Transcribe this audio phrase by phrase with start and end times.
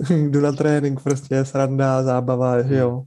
[0.10, 3.02] jdu na trénink, prostě sranda, zábava, že jo.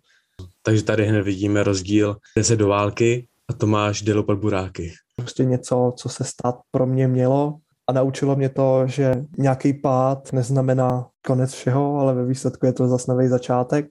[0.63, 4.93] Takže tady hned vidíme rozdíl, jde se do války a Tomáš jde lopat buráky.
[5.15, 7.57] Prostě něco, co se stát pro mě mělo
[7.89, 12.87] a naučilo mě to, že nějaký pád neznamená konec všeho, ale ve výsledku je to
[12.87, 13.85] zase nový začátek.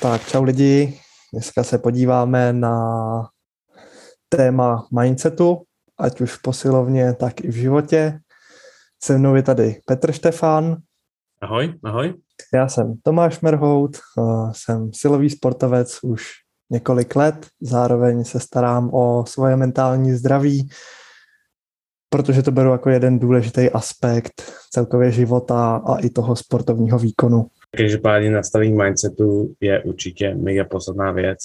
[0.00, 1.00] Tak, čau lidi.
[1.32, 3.28] Dneska se podíváme na
[4.36, 5.62] téma mindsetu,
[5.98, 8.18] ať už v posilovně, tak i v životě.
[9.02, 10.76] Se mnou je tady Petr Štefan.
[11.40, 12.14] Ahoj, ahoj.
[12.54, 13.96] Já jsem Tomáš Merhout,
[14.52, 16.30] jsem silový sportovec už
[16.70, 20.68] několik let, zároveň se starám o svoje mentální zdraví,
[22.08, 27.46] protože to beru jako jeden důležitý aspekt celkově života a i toho sportovního výkonu.
[27.76, 31.38] Každopádně nastavení mindsetu je určitě mega podstatná věc.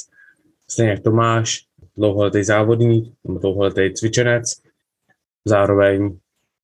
[0.70, 1.67] Stejně jak Tomáš,
[1.98, 4.62] dlouholetý závodník dlouholetý cvičenec,
[5.46, 6.18] zároveň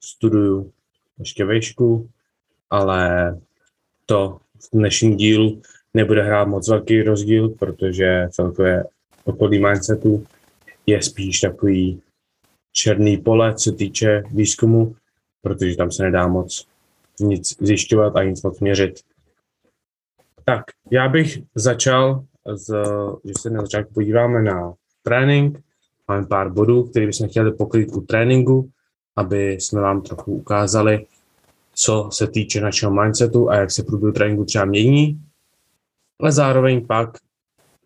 [0.03, 0.71] studuju
[1.19, 2.09] ještě výšku,
[2.69, 3.33] ale
[4.05, 5.61] to v dnešním dílu
[5.93, 8.83] nebude hrát moc velký rozdíl, protože celkově
[9.23, 10.25] okolí mindsetu
[10.85, 12.01] je spíš takový
[12.71, 14.95] černý pole, co týče výzkumu,
[15.41, 16.67] protože tam se nedá moc
[17.19, 18.99] nic zjišťovat a nic moc měřit.
[20.45, 22.75] Tak, já bych začal, z,
[23.25, 25.59] že se na začátku podíváme na trénink.
[26.07, 28.69] Máme pár bodů, které bychom chtěli pokrýt u tréninku,
[29.15, 31.05] aby jsme vám trochu ukázali,
[31.73, 35.21] co se týče našeho mindsetu a jak se průběhu tréninku třeba mění.
[36.19, 37.17] Ale zároveň pak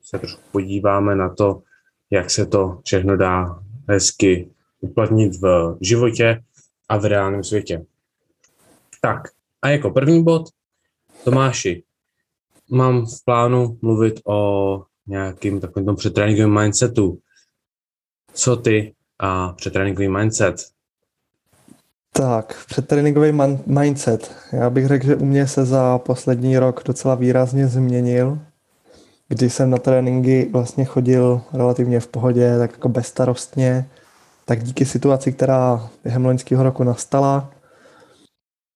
[0.02, 1.62] se trošku podíváme na to,
[2.10, 3.60] jak se to všechno dá
[3.90, 4.50] hezky
[4.82, 6.44] uplatnit v životě
[6.90, 7.86] a v reálném světě.
[9.02, 9.22] Tak,
[9.62, 10.50] a jako první bod,
[11.24, 11.84] Tomáši,
[12.70, 17.18] mám v plánu mluvit o nějakým takovým tom přetréninkovém mindsetu.
[18.34, 20.56] Co ty a přetréninkový mindset?
[22.14, 24.36] Tak, přetréninkový man- mindset.
[24.52, 28.40] Já bych řekl, že u mě se za poslední rok docela výrazně změnil.
[29.28, 33.90] Když jsem na tréninky vlastně chodil relativně v pohodě, tak jako bezstarostně,
[34.46, 37.52] tak díky situaci, která během loňského roku nastala,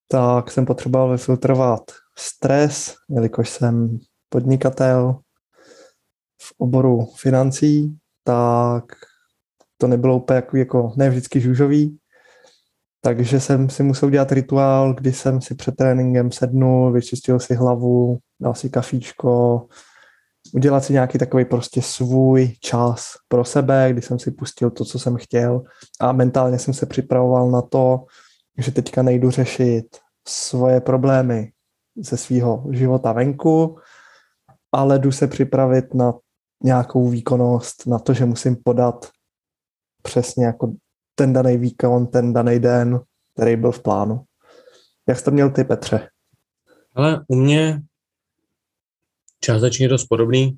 [0.07, 1.81] tak jsem potřeboval vyfiltrovat
[2.17, 5.19] stres, jelikož jsem podnikatel,
[6.41, 8.83] v oboru financí, tak
[9.77, 11.97] to nebylo úplně jako, jako ne vždycky žužový,
[13.01, 18.17] takže jsem si musel dělat rituál, kdy jsem si před tréninkem sednul, vyčistil si hlavu,
[18.39, 19.67] dal si kafíčko,
[20.53, 24.99] udělat si nějaký takový prostě svůj čas pro sebe, kdy jsem si pustil to, co
[24.99, 25.61] jsem chtěl.
[25.99, 28.05] A mentálně jsem se připravoval na to,
[28.57, 29.85] že teďka nejdu řešit
[30.27, 31.51] svoje problémy
[31.95, 33.77] ze svého života venku,
[34.71, 36.13] ale jdu se připravit na
[36.63, 39.09] nějakou výkonnost, na to, že musím podat
[40.01, 40.73] přesně jako
[41.15, 42.99] ten daný výkon, ten daný den,
[43.33, 44.21] který byl v plánu.
[45.07, 46.09] Jak jsi to měl ty, Petře?
[46.95, 47.81] Ale u mě
[49.39, 50.57] částečně dost podobný.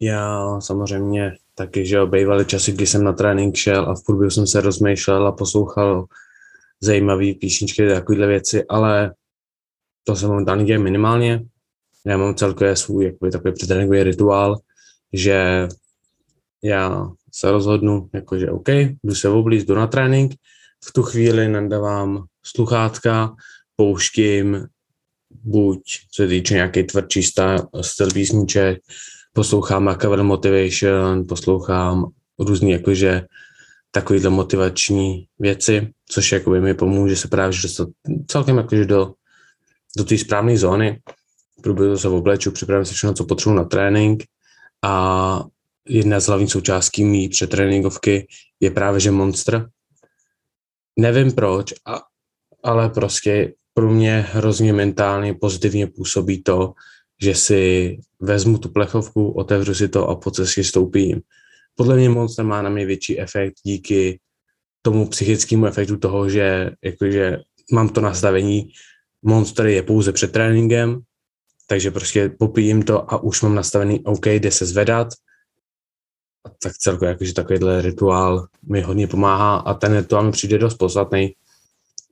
[0.00, 4.46] Já samozřejmě taky, že obejvaly časy, kdy jsem na trénink šel a v průběhu jsem
[4.46, 6.04] se rozmýšlel a poslouchal
[6.80, 9.14] zajímavé písničky, takovéhle věci, ale
[10.04, 11.44] to se momentálně děje minimálně.
[12.06, 14.56] Já mám celkově svůj jakoby, takový předtréninkový rituál,
[15.12, 15.68] že
[16.62, 18.68] já se rozhodnu, jakože OK,
[19.04, 20.34] jdu se oblízt, jdu na trénink,
[20.84, 23.34] v tu chvíli nadávám sluchátka,
[23.76, 24.66] pouštím
[25.30, 27.22] buď co se týče nějaký tvrdší
[27.80, 28.78] styl písniček,
[29.32, 32.06] poslouchám Machiavelli Motivation, poslouchám
[32.38, 33.22] různý jakože
[33.90, 37.88] takovýhle motivační věci, což jakoby mi pomůže se právě dostat
[38.26, 39.12] celkem jakože do,
[39.96, 41.00] do té správné zóny.
[41.62, 44.24] Průběhu se obleču, připravím se všechno, co potřebuji na trénink
[44.84, 45.44] a
[45.88, 48.26] jedna z hlavních součástí mý přetréninkovky
[48.60, 49.70] je právě, že Monster.
[50.98, 52.02] Nevím proč, a,
[52.62, 56.72] ale prostě pro mě hrozně mentálně pozitivně působí to,
[57.22, 61.20] že si vezmu tu plechovku, otevřu si to a po cestě stoupím.
[61.74, 64.20] Podle mě Monster má na mě větší efekt díky
[64.82, 67.38] tomu psychickému efektu toho, že jakože
[67.72, 68.72] mám to nastavení,
[69.22, 71.00] Monster je pouze před tréninkem,
[71.70, 75.08] takže prostě popijím to a už mám nastavený OK, jde se zvedat,
[76.46, 80.74] a tak celkově jakože takovýhle rituál mi hodně pomáhá a ten rituál mi přijde dost
[80.74, 81.34] podstatný,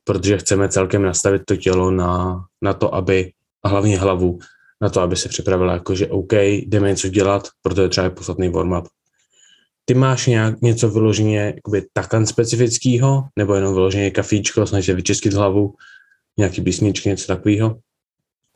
[0.03, 3.31] protože chceme celkem nastavit to tělo na, na to, aby,
[3.63, 4.39] a hlavně hlavu,
[4.81, 8.87] na to, aby se připravila jakože OK, jdeme něco dělat, protože třeba je podstatný warm-up.
[9.85, 15.33] Ty máš nějak něco vyloženě jakoby takan specifického, nebo jenom vyloženě kafíčko, snažíš se vyčistit
[15.33, 15.75] hlavu,
[16.37, 17.79] nějaký písničky, něco takového?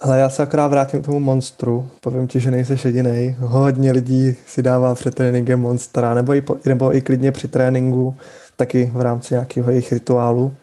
[0.04, 1.90] Ale já se akorát vrátím k tomu monstru.
[2.02, 3.36] Povím ti, že nejsi jediný.
[3.40, 8.16] Hodně lidí si dává před tréninkem monstra, nebo i, po, nebo i klidně při tréninku,
[8.56, 10.54] taky v rámci nějakého jejich rituálu.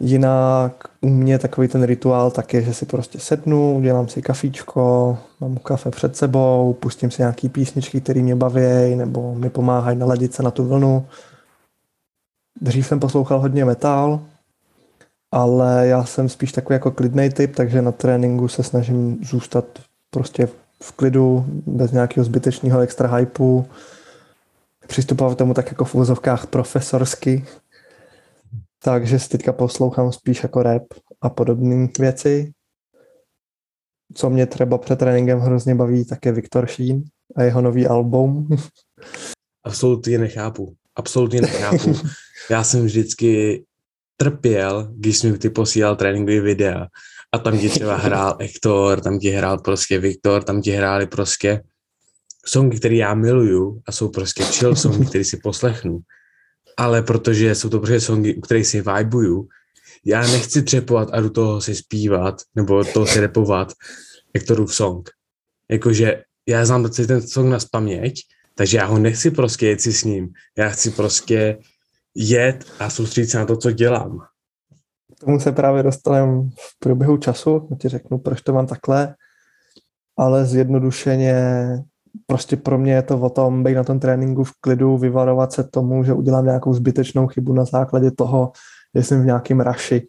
[0.00, 5.18] Jinak u mě takový ten rituál tak je, že si prostě sednu, udělám si kafíčko,
[5.40, 10.34] mám kafe před sebou, pustím si nějaký písničky, které mě baví, nebo mi pomáhají naladit
[10.34, 11.06] se na tu vlnu.
[12.60, 14.20] Dřív jsem poslouchal hodně metal,
[15.32, 19.64] ale já jsem spíš takový jako klidný typ, takže na tréninku se snažím zůstat
[20.10, 20.48] prostě
[20.82, 23.64] v klidu, bez nějakého zbytečného extra hypeu,
[24.86, 27.44] přistupovat k tomu tak jako v úzovkách profesorsky,
[28.84, 30.84] takže si teďka poslouchám spíš jako rap
[31.20, 32.52] a podobné věci.
[34.14, 37.02] Co mě třeba před tréninkem hrozně baví, tak je Viktor Sheen
[37.36, 38.48] a jeho nový album.
[39.64, 40.74] Absolutně nechápu.
[40.96, 41.94] Absolutně nechápu.
[42.50, 43.62] Já jsem vždycky
[44.20, 46.86] trpěl, když jsem ty posílal tréninkové videa
[47.32, 51.62] a tam ti třeba hrál Hector, tam ti hrál prostě Viktor, tam ti hráli prostě
[52.46, 56.00] songy, které já miluju a jsou prostě chill songy, které si poslechnu.
[56.76, 59.48] Ale protože jsou to prostě songy, u kterých si vibuju,
[60.04, 63.72] já nechci třepovat a do toho si zpívat, nebo toho si repovat
[64.34, 65.10] Hectorův song.
[65.70, 68.22] Jakože já znám ten song na spaměť,
[68.54, 70.28] takže já ho nechci prostě jet si s ním.
[70.58, 71.58] Já chci prostě
[72.14, 74.18] jet a soustředit se na to, co dělám.
[75.16, 79.14] K tomu se právě dostaneme v průběhu času, já ti řeknu, proč to mám takhle,
[80.18, 81.34] ale zjednodušeně
[82.26, 85.64] prostě pro mě je to o tom být na tom tréninku v klidu, vyvarovat se
[85.64, 88.52] tomu, že udělám nějakou zbytečnou chybu na základě toho,
[88.94, 90.08] že jsem v nějakém raši.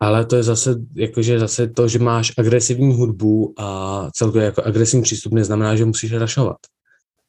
[0.00, 5.02] Ale to je zase, jakože zase to, že máš agresivní hudbu a celkově jako agresivní
[5.02, 6.56] přístup neznamená, že musíš rašovat.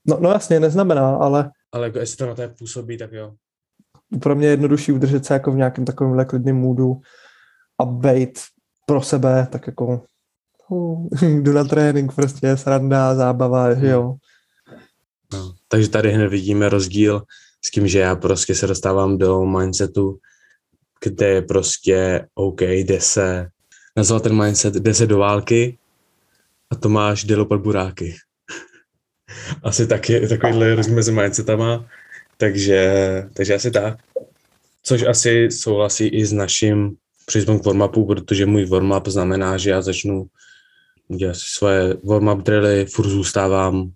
[0.08, 1.52] No, no jasně, neznamená, ale...
[1.72, 3.34] Ale jako jestli to na to působí, tak jo
[4.22, 7.02] pro mě je jednodušší udržet se jako v nějakém takovém klidném můdu
[7.80, 8.40] a být
[8.86, 10.04] pro sebe, tak jako
[10.70, 14.16] uh, jdu na trénink, prostě sranda, zábava, že jo.
[15.34, 17.24] No, takže tady hned vidíme rozdíl
[17.66, 20.20] s tím, že já prostě se dostávám do mindsetu,
[21.04, 23.48] kde je prostě OK, jde se,
[23.98, 25.78] nazval ten mindset, jde se do války
[26.72, 28.16] a to máš jde lopat buráky.
[29.64, 31.86] Asi taky takovýhle rozdíl mezi mindsetama
[32.40, 32.82] takže,
[33.34, 34.00] takže asi tak.
[34.84, 36.96] Což asi souhlasí i s naším
[37.26, 40.26] přístupem k warm-upu, protože můj warm-up znamená, že já začnu
[41.08, 43.92] dělat si svoje warm-up drilly, furt zůstávám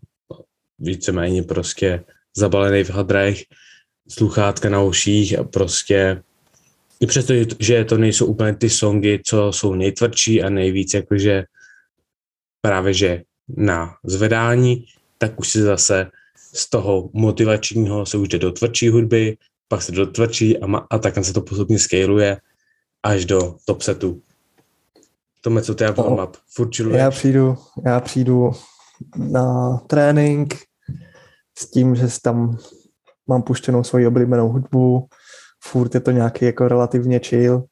[0.79, 2.03] víceméně prostě
[2.35, 3.43] zabalený v hadrech,
[4.09, 6.23] sluchátka na uších a prostě
[6.99, 11.43] i přesto, že to nejsou úplně ty songy, co jsou nejtvrdší a nejvíc jakože
[12.61, 14.85] právě že na zvedání,
[15.17, 16.11] tak už si zase
[16.53, 20.87] z toho motivačního se už jde do tvrdší hudby, pak se do tvrdší a, ma,
[20.89, 22.37] a tak se to postupně scaluje
[23.03, 24.21] až do top setu.
[25.41, 26.37] Tome, co ty warm up?
[26.55, 28.51] Furt já přijdu, já přijdu
[29.17, 30.55] na trénink
[31.57, 32.57] s tím, že tam
[33.27, 35.07] mám puštěnou svoji oblíbenou hudbu,
[35.63, 37.63] furt je to nějaký jako relativně chill,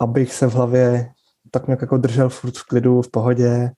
[0.00, 1.12] abych se v hlavě
[1.50, 3.70] tak nějak jako držel furt v klidu, v pohodě.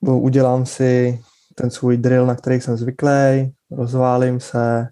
[0.00, 1.20] Udělám si
[1.54, 4.88] ten svůj drill, na který jsem zvyklý, rozválím se,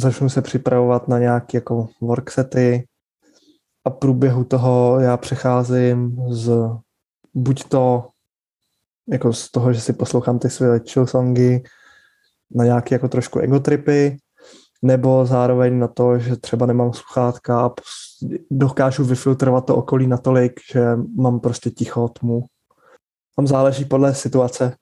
[0.00, 2.86] začnu se připravovat na nějaké jako worksety
[3.84, 6.68] a průběhu toho já přecházím z
[7.34, 8.08] buď to
[9.08, 11.62] jako z toho, že si poslouchám ty své chill songy
[12.54, 14.16] na nějaké jako trošku egotripy,
[14.82, 17.70] nebo zároveň na to, že třeba nemám sluchátka a
[18.50, 22.44] dokážu vyfiltrovat to okolí natolik, že mám prostě ticho tmu.
[23.36, 24.76] Tam záleží podle situace.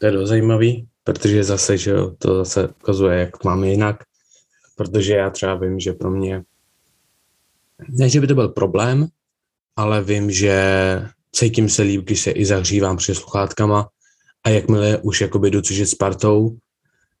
[0.00, 3.96] To je dost zajímavý, protože zase, že to zase ukazuje, jak máme jinak,
[4.76, 6.42] protože já třeba vím, že pro mě,
[7.88, 9.06] ne, že by to byl problém,
[9.76, 10.54] ale vím, že
[11.32, 13.88] cítím se líp, když se i zahřívám před sluchátkama
[14.44, 16.56] a jakmile už jakoby jdu cvičit s partou,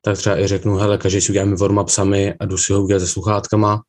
[0.02, 3.00] tak třeba i řeknu, hele, každý si uděláme warm-up sami a jdu si ho udělat
[3.00, 3.82] se sluchátkama.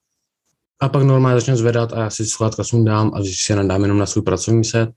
[0.79, 3.97] A pak normálně začnu zvedat a já si sluchátka sundám a vždycky se nadám jenom
[3.97, 4.89] na svůj pracovní set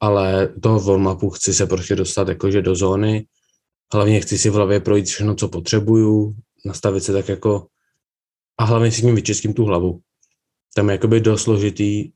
[0.00, 3.26] ale toho warm-upu chci se prostě dostat jakože do zóny.
[3.92, 6.34] Hlavně chci si v hlavě projít všechno, co potřebuju,
[6.64, 7.66] nastavit se tak jako
[8.58, 10.00] a hlavně si tím vyčistím tu hlavu.
[10.74, 12.10] Tam je jakoby dost složitý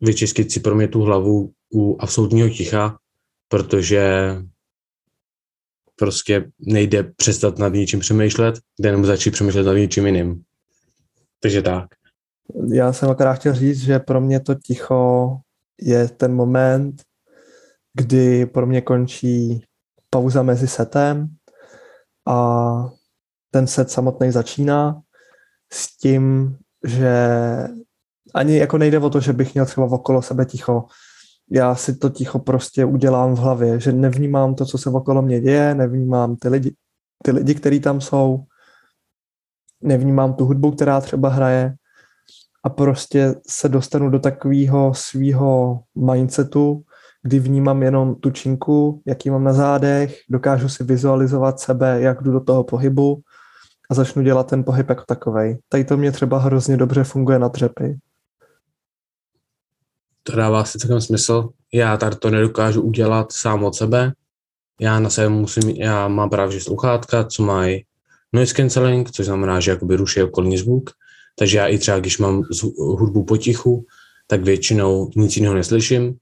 [0.00, 2.98] vyčistit si pro mě tu hlavu u absolutního ticha,
[3.48, 4.34] protože
[5.96, 10.42] prostě nejde přestat nad něčím přemýšlet, jde jenom začít přemýšlet nad něčím jiným.
[11.40, 11.86] Takže tak.
[12.74, 15.30] Já jsem akorát chtěl říct, že pro mě to ticho
[15.80, 17.02] je ten moment,
[17.94, 19.64] kdy pro mě končí
[20.10, 21.28] pauza mezi setem
[22.26, 22.88] a
[23.50, 25.00] ten set samotný začíná
[25.72, 27.18] s tím, že
[28.34, 30.84] ani jako nejde o to, že bych měl třeba okolo sebe ticho.
[31.50, 35.40] Já si to ticho prostě udělám v hlavě, že nevnímám to, co se okolo mě
[35.40, 36.74] děje, nevnímám ty lidi,
[37.24, 38.44] ty lidi, kteří tam jsou,
[39.80, 41.74] nevnímám tu hudbu, která třeba hraje
[42.68, 46.82] a prostě se dostanu do takového svého mindsetu,
[47.22, 52.32] kdy vnímám jenom tu činku, jaký mám na zádech, dokážu si vizualizovat sebe, jak jdu
[52.32, 53.20] do toho pohybu
[53.90, 55.58] a začnu dělat ten pohyb jako takovej.
[55.68, 57.98] Tady to mě třeba hrozně dobře funguje na dřepy.
[60.22, 61.48] To dává si celkem smysl.
[61.72, 64.12] Já tady to nedokážu udělat sám od sebe.
[64.80, 67.84] Já na sebe musím, já mám právě sluchátka, co mají
[68.32, 70.90] noise cancelling, což znamená, že jakoby ruší okolní zvuk.
[71.38, 72.42] Takže já i třeba, když mám
[72.78, 73.86] hudbu potichu,
[74.26, 76.16] tak většinou nic jiného neslyším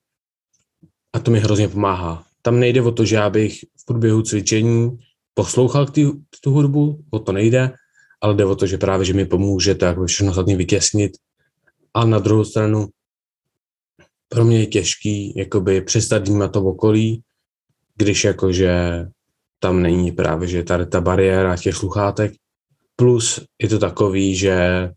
[1.12, 2.24] a to mi hrozně pomáhá.
[2.42, 4.98] Tam nejde o to, že já bych v průběhu cvičení
[5.34, 6.06] poslouchal ty,
[6.40, 7.72] tu hudbu, o to nejde,
[8.20, 11.12] ale jde o to, že právě, že mi pomůže to jako všechno ostatní vytěsnit.
[11.94, 12.88] A na druhou stranu
[14.28, 17.22] pro mě je těžký jakoby přestat vnímat to okolí,
[17.96, 19.06] když jakože
[19.58, 22.32] tam není právě, že tady ta bariéra těch sluchátek.
[22.96, 24.88] Plus je to takový, že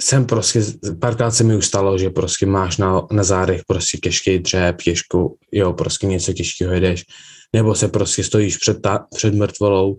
[0.00, 0.64] jsem prostě,
[1.00, 5.36] párkrát se mi už stalo, že prostě máš na, na zádech prostě těžký dřep, těžkou,
[5.52, 7.04] jo, prostě něco těžkého jedeš,
[7.52, 9.96] nebo se prostě stojíš před, ta, před mrtvolou,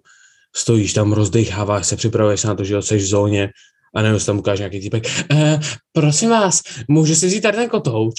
[0.55, 3.49] stojíš tam, rozdecháváš se, připravuješ se na to, že jsi v zóně
[3.95, 5.59] a nebo tam ukáže nějaký týpek, e,
[5.93, 8.15] prosím vás, můžu si vzít tady ten kotouč?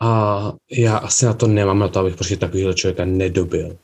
[0.00, 3.76] A já asi na to nemám na to, abych prostě takovýhle člověka nedobil.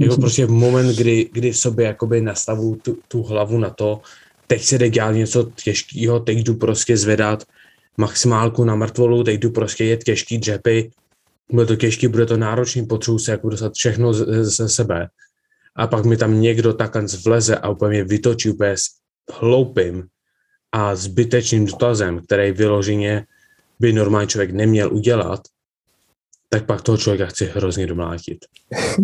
[0.00, 4.00] jako prostě v moment, kdy, kdy v sobě jakoby nastavu tu, tu hlavu na to,
[4.46, 7.44] teď se jde dělat něco těžkého, teď jdu prostě zvedat
[7.96, 10.90] maximálku na mrtvolu, teď jdu prostě jet těžký dřepy,
[11.52, 15.08] bude to těžký, bude to náročný, potřebuji se jako dostat všechno ze, sebe.
[15.76, 18.84] A pak mi tam někdo takhle vleze a úplně vytočí úplně s
[19.32, 20.06] hloupým
[20.72, 23.26] a zbytečným dotazem, který vyloženě
[23.80, 25.40] by normální člověk neměl udělat,
[26.48, 28.38] tak pak toho člověka chci hrozně domlátit.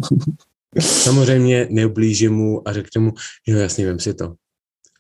[0.81, 3.13] Samozřejmě neublížím mu a řeknu mu,
[3.47, 4.35] jo jasně, vím si to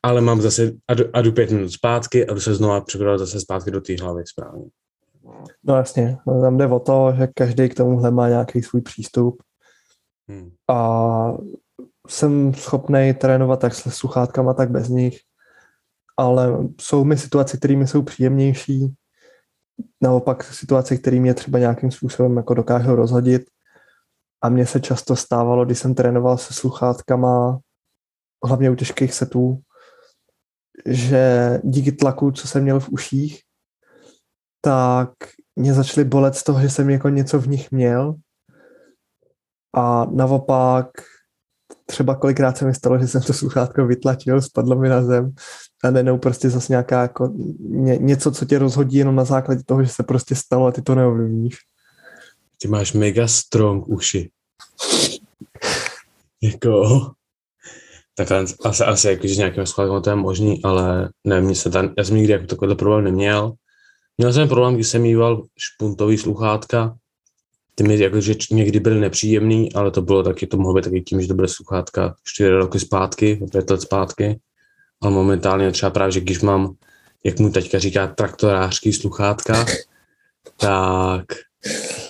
[0.02, 3.18] ale mám zase a jdu, a jdu pět minut zpátky a jdu se znova překrodat
[3.18, 4.64] zase zpátky do té hlavy správně.
[5.64, 9.42] No jasně, tam jde o to, že každý k tomuhle má nějaký svůj přístup
[10.28, 10.50] hmm.
[10.70, 11.32] a
[12.08, 15.20] jsem schopný trénovat tak s sluchátkama, tak bez nich,
[16.16, 18.94] ale jsou mi situace, které mi jsou příjemnější,
[20.00, 23.42] naopak situace, které mě třeba nějakým způsobem jako dokážou rozhodit
[24.42, 27.58] a mně se často stávalo, když jsem trénoval se sluchátkama,
[28.44, 29.60] hlavně u těžkých setů,
[30.86, 33.40] že díky tlaku, co jsem měl v uších,
[34.60, 35.10] tak
[35.56, 38.14] mě začaly bolet z toho, že jsem jako něco v nich měl
[39.76, 40.86] a naopak
[41.86, 45.32] třeba kolikrát se mi stalo, že jsem to sluchátko vytlačil, spadlo mi na zem
[45.84, 49.84] a nenou prostě zase nějaká jako ně, něco, co tě rozhodí jenom na základě toho,
[49.84, 51.56] že se prostě stalo a ty to neovlivníš.
[52.60, 54.30] Ty máš mega strong uši.
[56.42, 56.86] jako
[58.14, 61.94] Takhle asi, asi jako, že nějakým skladem to je možný, ale ne, mě se tam,
[61.98, 63.52] já jsem nikdy jako takovýhle problém neměl.
[64.18, 66.96] Měl jsem problém, když jsem mýval špuntový sluchátka,
[67.74, 71.00] ty mi jako, že někdy byly nepříjemný, ale to bylo taky, to mohlo být taky
[71.00, 74.40] tím, že to byly sluchátka čtyři roky zpátky, pět let zpátky,
[75.02, 76.74] ale momentálně třeba právě, že když mám,
[77.24, 79.66] jak mu teďka říká, traktorářský sluchátka,
[80.56, 81.24] tak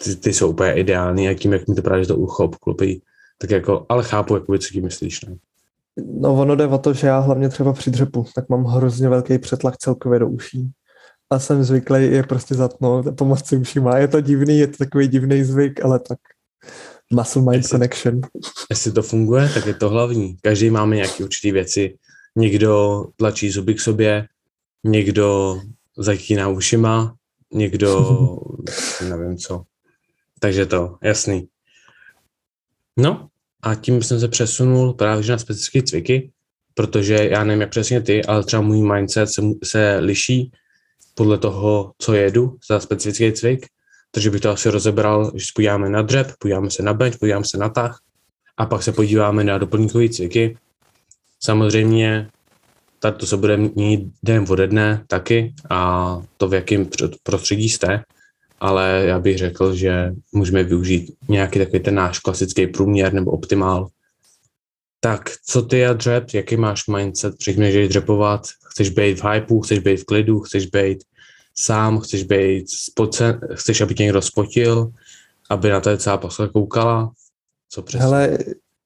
[0.04, 3.02] ty, ty jsou úplně ideální a tím, jak mi to právě to ucho obklopí,
[3.38, 5.20] tak jako, ale chápu, jak co tím myslíš.
[5.20, 5.36] Ne?
[5.96, 9.38] No ono jde o to, že já hlavně třeba při dřepu, tak mám hrozně velký
[9.38, 10.70] přetlak celkově do uší.
[11.30, 13.98] A jsem zvyklý je prostě zatnout a pomoct si ušima.
[13.98, 16.18] Je to divný, je to takový divný zvyk, ale tak
[17.12, 18.20] muscle mind jestli, connection.
[18.70, 20.36] Jestli to funguje, tak je to hlavní.
[20.42, 21.98] Každý máme nějaké určité věci.
[22.36, 24.26] Někdo tlačí zuby k sobě,
[24.84, 25.60] někdo
[25.98, 27.14] zatíná ušima,
[27.52, 28.18] někdo
[29.08, 29.62] nevím co.
[30.40, 31.48] Takže to, jasný.
[32.96, 33.28] No,
[33.62, 36.30] a tím jsem se přesunul právě na specifické cviky,
[36.74, 40.52] protože já nevím, jak přesně ty, ale třeba můj mindset se, se liší
[41.14, 43.66] podle toho, co jedu za specifický cvik,
[44.10, 47.58] takže bych to asi rozebral, že podíváme na dřep, podíváme se na bench, podíváme se
[47.58, 48.00] na tah
[48.56, 50.58] a pak se podíváme na doplňkové cviky.
[51.40, 52.28] Samozřejmě
[52.98, 56.88] tady to se bude měnit den ode dne taky a to v jakém
[57.22, 58.02] prostředí jste,
[58.62, 63.88] ale já bych řekl, že můžeme využít nějaký takový ten náš klasický průměr nebo optimál.
[65.00, 69.60] Tak, co ty a dřep, jaký máš mindset, předtím, že dřepovat, chceš být v hypeu,
[69.60, 71.04] chceš být v klidu, chceš být
[71.54, 74.92] sám, chceš být spocen, chceš, aby tě někdo spotil,
[75.50, 77.12] aby na to celá posla koukala,
[77.68, 78.04] co přesně?
[78.04, 78.38] Hele,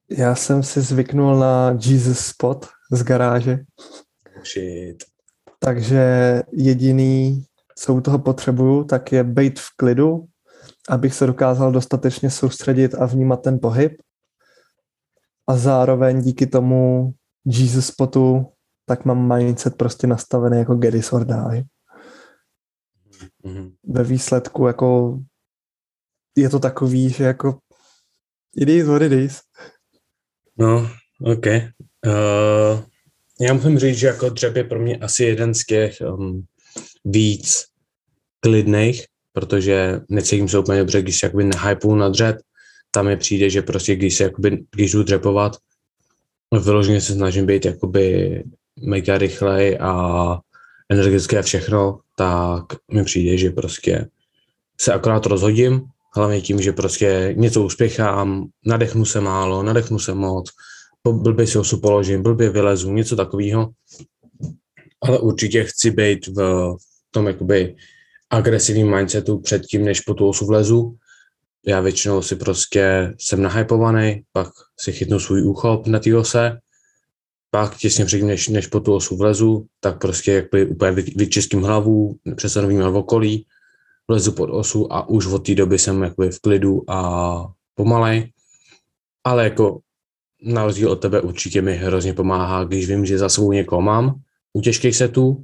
[0.09, 3.59] já jsem si zvyknul na Jesus Spot z garáže.
[4.53, 5.03] Shit.
[5.59, 7.45] Takže jediný,
[7.77, 10.25] co u toho potřebuju, tak je být v klidu,
[10.89, 14.01] abych se dokázal dostatečně soustředit a vnímat ten pohyb.
[15.47, 17.13] A zároveň díky tomu
[17.45, 18.45] Jesus spotu,
[18.85, 21.63] tak mám mindset prostě nastavený jako get is or die.
[23.45, 23.71] Mm-hmm.
[23.83, 25.19] Ve výsledku jako
[26.37, 27.59] je to takový, že jako
[28.55, 29.41] it is what it is.
[30.57, 30.89] No,
[31.21, 31.45] OK.
[32.05, 32.83] Uh,
[33.41, 36.45] já musím říct, že jako dřep je pro mě asi jeden z těch um,
[37.05, 37.65] víc
[38.39, 42.37] klidných, protože necítím se úplně dobře, když se jakoby nehypuju na dřep,
[42.91, 45.57] tam mi přijde, že prostě když se jakoby, když jdu dřepovat,
[46.63, 48.43] vyloženě se snažím být jakoby
[48.79, 50.39] mega rychlej a
[50.89, 54.07] energetické a všechno, tak mi přijde, že prostě
[54.79, 55.81] se akorát rozhodím,
[56.15, 60.49] hlavně tím, že prostě něco uspěchám, nadechnu se málo, nadechnu se moc,
[61.11, 63.69] blbě si osu položím, blbě vylezu, něco takového.
[65.01, 66.77] Ale určitě chci být v
[67.11, 67.75] tom jakoby
[68.29, 70.95] agresivním mindsetu předtím, než po tu osu vlezu.
[71.67, 74.49] Já většinou si prostě jsem nahypovaný, pak
[74.79, 76.59] si chytnu svůj úchop na té ose,
[77.51, 82.17] pak těsně předtím, než, než po tu osu vlezu, tak prostě jakby úplně vyčistím hlavu,
[82.91, 83.45] v okolí,
[84.07, 88.31] vlezu pod osu a už od té doby jsem jakoby v klidu a pomalej.
[89.23, 89.79] Ale jako
[90.43, 94.21] na rozdíl od tebe určitě mi hrozně pomáhá, když vím, že za sebou někoho mám
[94.57, 95.43] u těžkých setů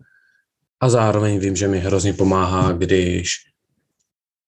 [0.80, 3.36] a zároveň vím, že mi hrozně pomáhá, když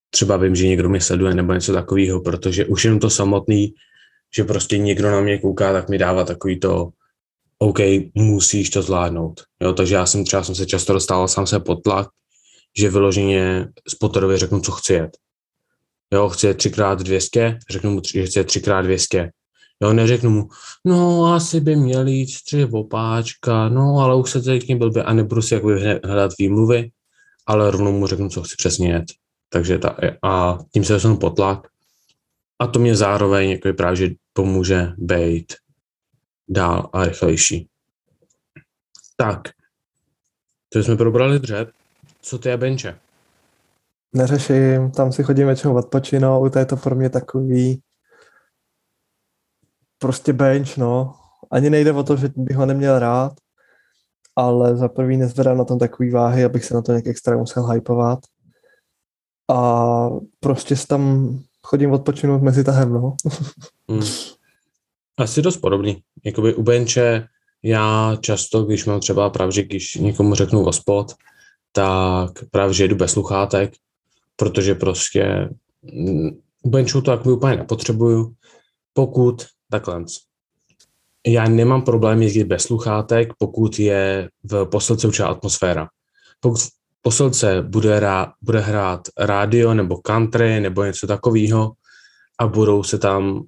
[0.09, 3.73] třeba vím, že někdo mě sleduje nebo něco takového, protože už jenom to samotný,
[4.35, 6.89] že prostě někdo na mě kouká, tak mi dává takový to,
[7.57, 7.79] OK,
[8.13, 9.41] musíš to zvládnout.
[9.61, 12.07] Jo, takže já jsem třeba jsem se často dostával sám se pod tlak,
[12.77, 15.17] že vyloženě spotterovi řeknu, co chci jet.
[16.13, 19.29] Jo, chci jet 3x200, řeknu mu, že chci jet 3x200.
[19.81, 20.49] Jo, neřeknu mu,
[20.85, 25.41] no asi by měl jít tři opáčka, no ale už se teď blbě a nebudu
[25.41, 26.91] si jakoby hledat výmluvy,
[27.45, 29.05] ale rovnou mu řeknu, co chci přesně jet.
[29.49, 31.67] Takže ta, a tím se dostanu potlak.
[32.59, 35.53] A to mě zároveň jako právě, že pomůže být
[36.49, 37.67] dál a rychlejší.
[39.17, 39.41] Tak,
[40.69, 41.69] to jsme probrali dřeb.
[42.21, 42.99] Co ty a benče?
[44.13, 47.81] Neřeším, tam si chodím většinou odpočinout, to je to pro mě takový
[49.99, 51.13] prostě bench, no.
[51.51, 53.33] Ani nejde o to, že bych ho neměl rád,
[54.35, 57.67] ale za prvý nezvedám na tom takový váhy, abych se na to nějak extra musel
[57.67, 58.19] hypovat.
[59.51, 63.15] A prostě tam chodím odpočinout mezi tahem, no.
[63.89, 64.03] hmm.
[65.17, 66.01] Asi dost podobný.
[66.23, 67.27] Jakoby u benče
[67.63, 71.13] já často, když mám třeba právě, když někomu řeknu o spot,
[71.71, 73.73] tak právě, že jdu bez sluchátek,
[74.35, 75.49] protože prostě
[75.81, 76.29] mm,
[76.63, 78.33] u benchu to jako úplně nepotřebuju.
[78.93, 80.05] Pokud takhle.
[81.27, 85.87] Já nemám problém jezdit bez sluchátek, pokud je v posilce určitá atmosféra.
[86.39, 86.69] Pokud v
[87.01, 91.71] posilce bude, rá, bude hrát rádio nebo country nebo něco takového
[92.39, 93.43] a budou se tam,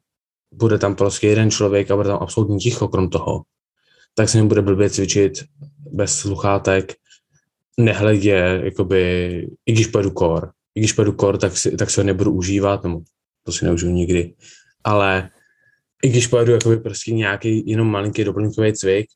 [0.53, 3.43] bude tam prostě jeden člověk a bude tam absolutně ticho krom toho,
[4.15, 5.33] tak se mi bude blbě cvičit
[5.91, 6.93] bez sluchátek,
[7.77, 12.03] nehledě, jakoby, i když pojedu kor, i když pojedu kor, tak si, tak si ho
[12.03, 13.01] nebudu užívat, nebo
[13.43, 14.33] to si neužiju nikdy,
[14.83, 15.29] ale
[16.03, 19.07] i když pojedu jakoby prostě nějaký jenom malinký doplňkový cvik,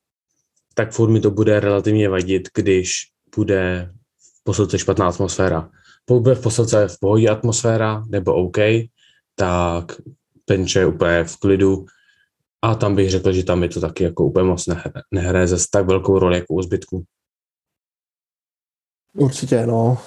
[0.74, 2.92] tak furt mi to bude relativně vadit, když
[3.36, 3.92] bude
[4.40, 5.70] v posilce špatná atmosféra.
[6.06, 8.58] Pokud bude v posilce v pohodě atmosféra, nebo OK,
[9.36, 10.02] tak
[10.46, 11.86] penče je úplně v klidu
[12.62, 14.70] a tam bych řekl, že tam je to taky jako úplně moc
[15.12, 17.04] nehraje, zase tak velkou roli jako u zbytku.
[19.18, 19.98] Určitě, no.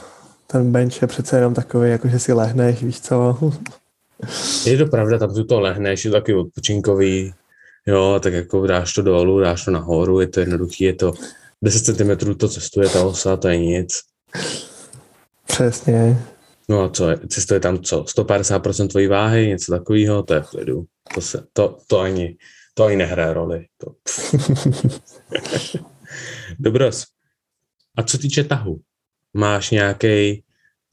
[0.47, 3.39] Ten bench je přece jenom takový, jako že si lehneš, víš co.
[4.67, 7.35] Je to pravda, tam tu to lehneš, je to taky odpočinkový,
[7.87, 11.13] jo, tak jako dáš to dolů, dáš to nahoru, je to jednoduchý, je to
[11.63, 14.01] 10 cm to cestuje ta osa, to je nic.
[15.47, 16.19] Přesně.
[16.69, 20.85] No a co, cestuje tam co, 150% tvojí váhy, něco takového, to je v klidu.
[21.15, 22.37] To, se, to, to, ani,
[22.75, 23.67] to ani nehraje roli.
[23.79, 23.95] To.
[26.59, 27.05] Dobros.
[27.97, 28.81] A co týče tahu?
[29.35, 30.45] Máš nějaký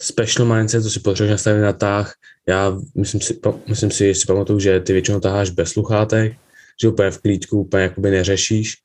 [0.01, 2.13] special mindset, co si potřebuješ nastavit na tah.
[2.47, 6.33] Já myslím si, myslím si, si pamatuju, že ty většinou taháš bez sluchátek,
[6.81, 8.77] že úplně v klíčku úplně jakoby neřešíš.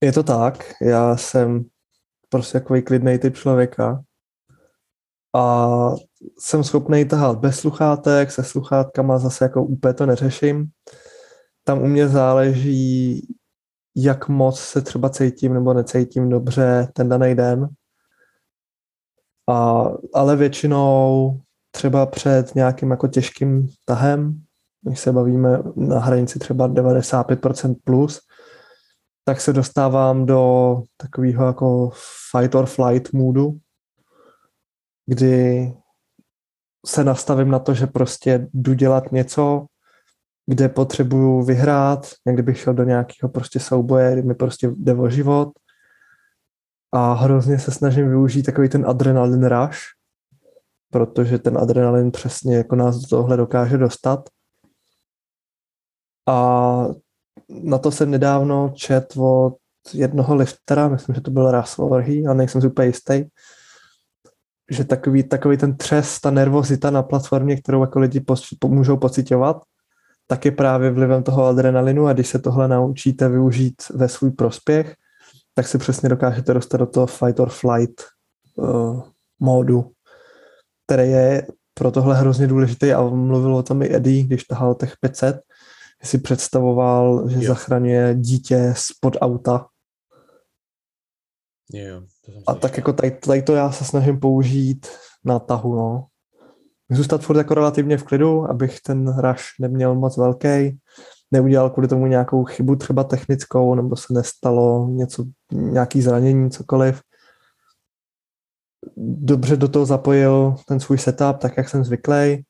[0.00, 1.64] Je to tak, já jsem
[2.28, 4.02] prostě takový klidný typ člověka
[5.34, 5.68] a
[6.38, 10.66] jsem schopný tahat bez sluchátek, se sluchátkama zase jako úplně to neřeším.
[11.64, 13.26] Tam u mě záleží,
[13.96, 17.68] jak moc se třeba cítím nebo necítím dobře ten daný den.
[19.50, 24.40] A, ale většinou třeba před nějakým jako těžkým tahem,
[24.82, 28.20] když se bavíme na hranici třeba 95% plus,
[29.24, 31.90] tak se dostávám do takového jako
[32.30, 33.58] fight or flight moodu,
[35.06, 35.72] kdy
[36.86, 39.66] se nastavím na to, že prostě jdu dělat něco,
[40.46, 45.10] kde potřebuju vyhrát, někdy bych šel do nějakého prostě souboje, kdy mi prostě jde o
[45.10, 45.48] život
[46.94, 49.78] a hrozně se snažím využít takový ten adrenalin rush,
[50.90, 54.28] protože ten adrenalin přesně jako nás do tohle dokáže dostat.
[56.28, 56.86] A
[57.48, 59.56] na to jsem nedávno čet od
[59.92, 63.24] jednoho liftera, myslím, že to byl Russell Overhy, ale nejsem si úplně jistý,
[64.70, 69.62] že takový, takový ten třes, ta nervozita na platformě, kterou jako lidi po, můžou pocitovat,
[70.26, 74.96] tak je právě vlivem toho adrenalinu a když se tohle naučíte využít ve svůj prospěch,
[75.54, 78.04] tak si přesně dokážete dostat do toho fight or flight
[78.56, 79.02] uh,
[79.40, 79.92] módu,
[80.86, 84.94] který je pro tohle hrozně důležitý a mluvil o tom i Eddie, když tahal těch
[85.00, 85.40] 500,
[86.02, 87.42] si představoval, že jo.
[87.42, 89.66] zachraňuje dítě spod auta.
[91.72, 94.86] Jo, to a tak jako tady, tady to já se snažím použít
[95.24, 96.06] na tahu, no.
[96.90, 100.78] Zůstat furt jako relativně v klidu, abych ten rush neměl moc velký,
[101.30, 107.02] neudělal kvůli tomu nějakou chybu třeba technickou, nebo se nestalo něco, nějaký zranění, cokoliv.
[108.96, 112.44] Dobře do toho zapojil ten svůj setup, tak jak jsem zvyklý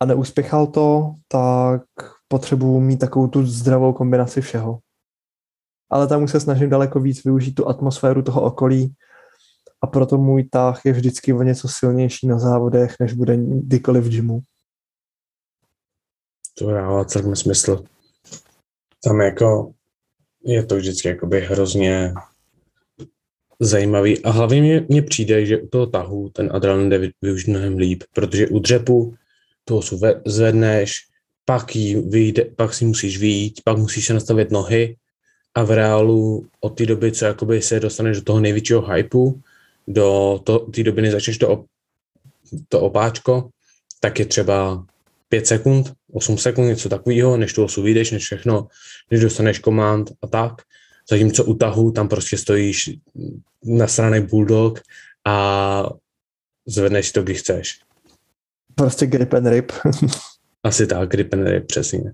[0.00, 1.82] a neuspěchal to, tak
[2.28, 4.78] potřebuji mít takovou tu zdravou kombinaci všeho.
[5.90, 8.94] Ale tam už se snažím daleko víc využít tu atmosféru toho okolí
[9.82, 14.08] a proto můj tah je vždycky o něco silnější na závodech, než bude kdykoliv v
[14.08, 14.40] gymu.
[16.58, 17.84] To dává celkem smysl.
[19.04, 19.72] Tam jako
[20.44, 22.12] je to vždycky jakoby hrozně
[23.60, 27.76] zajímavý a hlavně mě, mně přijde, že u toho tahu ten adrenalin jde využít mnohem
[27.76, 29.14] líp, protože u dřepu
[29.64, 31.06] tu osu zvedneš,
[31.44, 34.96] pak, jí vyjde, pak si musíš vyjít, pak musíš se nastavit nohy
[35.54, 39.40] a v reálu od té doby, co jakoby se dostaneš do toho největšího hypeu,
[39.88, 40.40] do
[40.74, 41.66] té doby, než začneš to, op,
[42.68, 43.48] to opáčko,
[44.00, 44.86] tak je třeba
[45.28, 48.68] 5 sekund, 8 sekund, něco takového, než tu osu vyjdeš, než všechno,
[49.10, 50.52] než dostaneš komand a tak.
[51.10, 52.90] Zatímco u tahu tam prostě stojíš
[53.64, 54.80] na straně bulldog
[55.26, 55.84] a
[56.66, 57.80] zvedneš to, když chceš.
[58.74, 59.72] Prostě grip and rip.
[60.62, 62.12] Asi tak, grip and rip, přesně.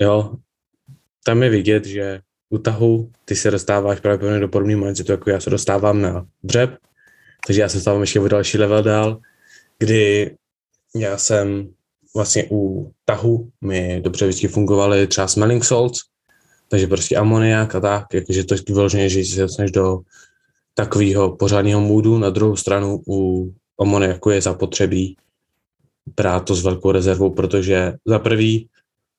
[0.00, 0.34] Jo,
[1.24, 2.20] tam je vidět, že
[2.50, 6.76] u tahu ty se dostáváš právě do podobného mindsetu, jako já se dostávám na dřeb,
[7.46, 9.20] takže já se dostávám ještě o další level dál,
[9.78, 10.36] kdy
[10.96, 11.68] já jsem
[12.18, 16.00] vlastně u tahu mi dobře vždycky fungovaly třeba smelling salts,
[16.68, 19.98] takže prostě amoniak a tak, jakože to je vyloženě, že se dostaneš do
[20.74, 22.18] takového pořádného můdu.
[22.18, 23.50] Na druhou stranu u
[23.80, 25.16] amoniaku je zapotřebí
[26.16, 28.68] brát to s velkou rezervou, protože za prvý,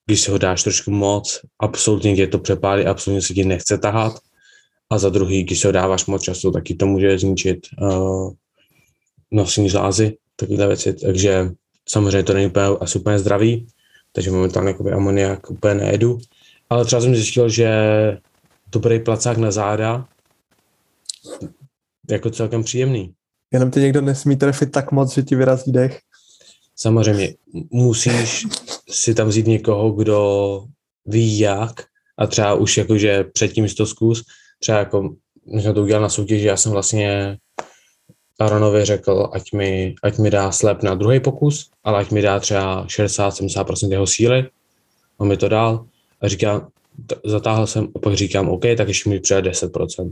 [0.06, 4.12] když si ho dáš trošku moc, absolutně tě to přepálí, absolutně se ti nechce tahat.
[4.90, 8.32] A za druhý, když si ho dáváš moc času, taky to může zničit uh,
[9.30, 10.92] nosní zlázy, takové věci.
[10.92, 11.50] Takže
[11.90, 13.66] samozřejmě to není úplně, asi úplně zdravý,
[14.12, 16.18] takže momentálně jakoby amoniak úplně nejedu.
[16.70, 17.70] Ale třeba jsem zjistil, že
[18.72, 20.08] dobrý placák na záda
[22.10, 23.14] jako celkem příjemný.
[23.52, 26.00] Jenom ty někdo nesmí trefit tak moc, že ti vyrazí dech.
[26.76, 27.34] Samozřejmě
[27.70, 28.46] musíš
[28.90, 30.64] si tam vzít někoho, kdo
[31.06, 31.84] ví jak
[32.18, 34.24] a třeba už jakože předtím si to zkus,
[34.60, 35.14] třeba jako
[35.54, 37.38] my jsme to udělali na soutěži, já jsem vlastně
[38.40, 42.40] Aaronovi řekl, ať mi, ať mi dá slep na druhý pokus, ale ať mi dá
[42.40, 44.48] třeba 60-70% jeho síly.
[45.18, 45.86] On mi to dal
[46.20, 46.68] a říká,
[47.24, 50.10] zatáhl jsem a pak říkám, OK, tak ještě mi přijde 10%.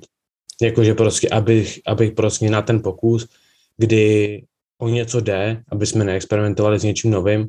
[0.62, 3.28] Jakože prostě, abych, abych prostě na ten pokus,
[3.76, 4.42] kdy
[4.78, 7.48] o něco jde, aby jsme neexperimentovali s něčím novým,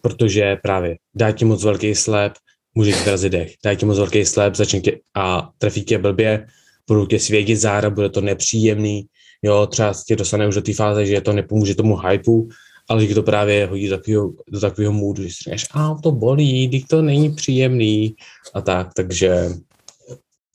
[0.00, 2.32] protože právě dá ti moc velký slep,
[2.74, 3.54] může ti vrazit dech.
[3.64, 6.46] Dá ti moc velký slep, začne tě a trefí tě blbě,
[6.86, 9.06] budou tě svědět zára, bude to nepříjemný,
[9.44, 12.48] jo, třeba tě dostane už do té fáze, že to nepomůže tomu hypeu,
[12.88, 16.12] ale že to právě hodí do takového, do takového můdu, že si říkáš, a to
[16.12, 18.14] bolí, když to není příjemný.
[18.54, 19.48] A tak, takže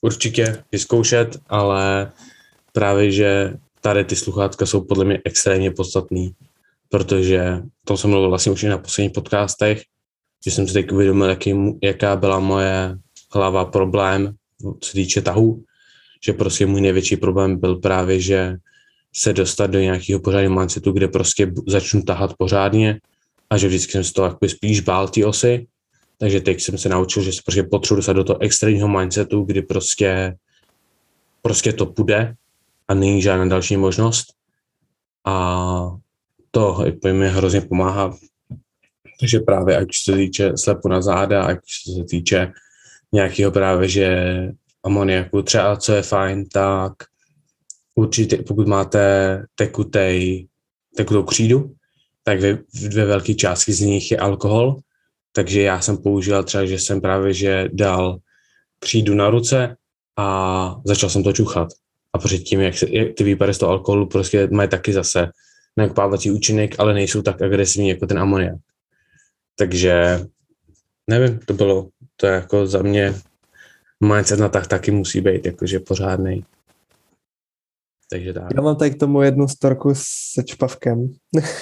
[0.01, 2.11] určitě vyzkoušet, ale
[2.73, 6.31] právě, že tady ty sluchátka jsou podle mě extrémně podstatný,
[6.89, 9.81] protože to jsem mluvil vlastně už i na posledních podcastech,
[10.45, 12.97] že jsem si teď uvědomil, jaký, jaká byla moje
[13.33, 14.33] hlava problém,
[14.79, 15.63] co se týče tahu,
[16.25, 18.57] že prostě můj největší problém byl právě, že
[19.15, 22.99] se dostat do nějakého pořádného mindsetu, kde prostě začnu tahat pořádně
[23.49, 25.67] a že vždycky jsem z toho jakoby spíš bál ty osy,
[26.17, 29.61] takže teď jsem se naučil, že se prostě potřebuji dostat do toho extrémního mindsetu, kdy
[29.61, 30.35] prostě,
[31.41, 32.35] prostě to půjde
[32.87, 34.25] a není žádná další možnost.
[35.25, 35.97] A
[36.51, 38.17] to mi hrozně pomáhá.
[39.19, 41.57] Takže právě ať se týče slepu na záda, ať
[41.97, 42.51] se týče
[43.11, 44.25] nějakého právě, že
[44.83, 45.41] amoniaku.
[45.41, 46.93] Třeba, co je fajn, tak
[47.99, 49.01] určitě, pokud máte
[49.55, 50.47] tekutej,
[50.95, 51.75] tekutou křídu,
[52.23, 52.57] tak ve,
[52.93, 54.79] ve velké části z nich je alkohol,
[55.33, 58.19] takže já jsem používal třeba, že jsem právě že dal
[58.79, 59.75] křídu na ruce
[60.17, 61.67] a začal jsem to čuchat.
[62.13, 65.29] A předtím, jak, se, jak ty výpary z toho alkoholu prostě mají taky zase
[65.77, 68.55] nakupávací účinek, ale nejsou tak agresivní jako ten amoniak.
[69.55, 70.19] Takže
[71.07, 73.13] nevím, to bylo, to je jako za mě
[74.03, 76.45] mindset na tak taky musí být jakože pořádný.
[78.11, 78.43] Takže tak.
[78.55, 79.91] Já mám tady k tomu jednu storku
[80.33, 81.07] se čpavkem.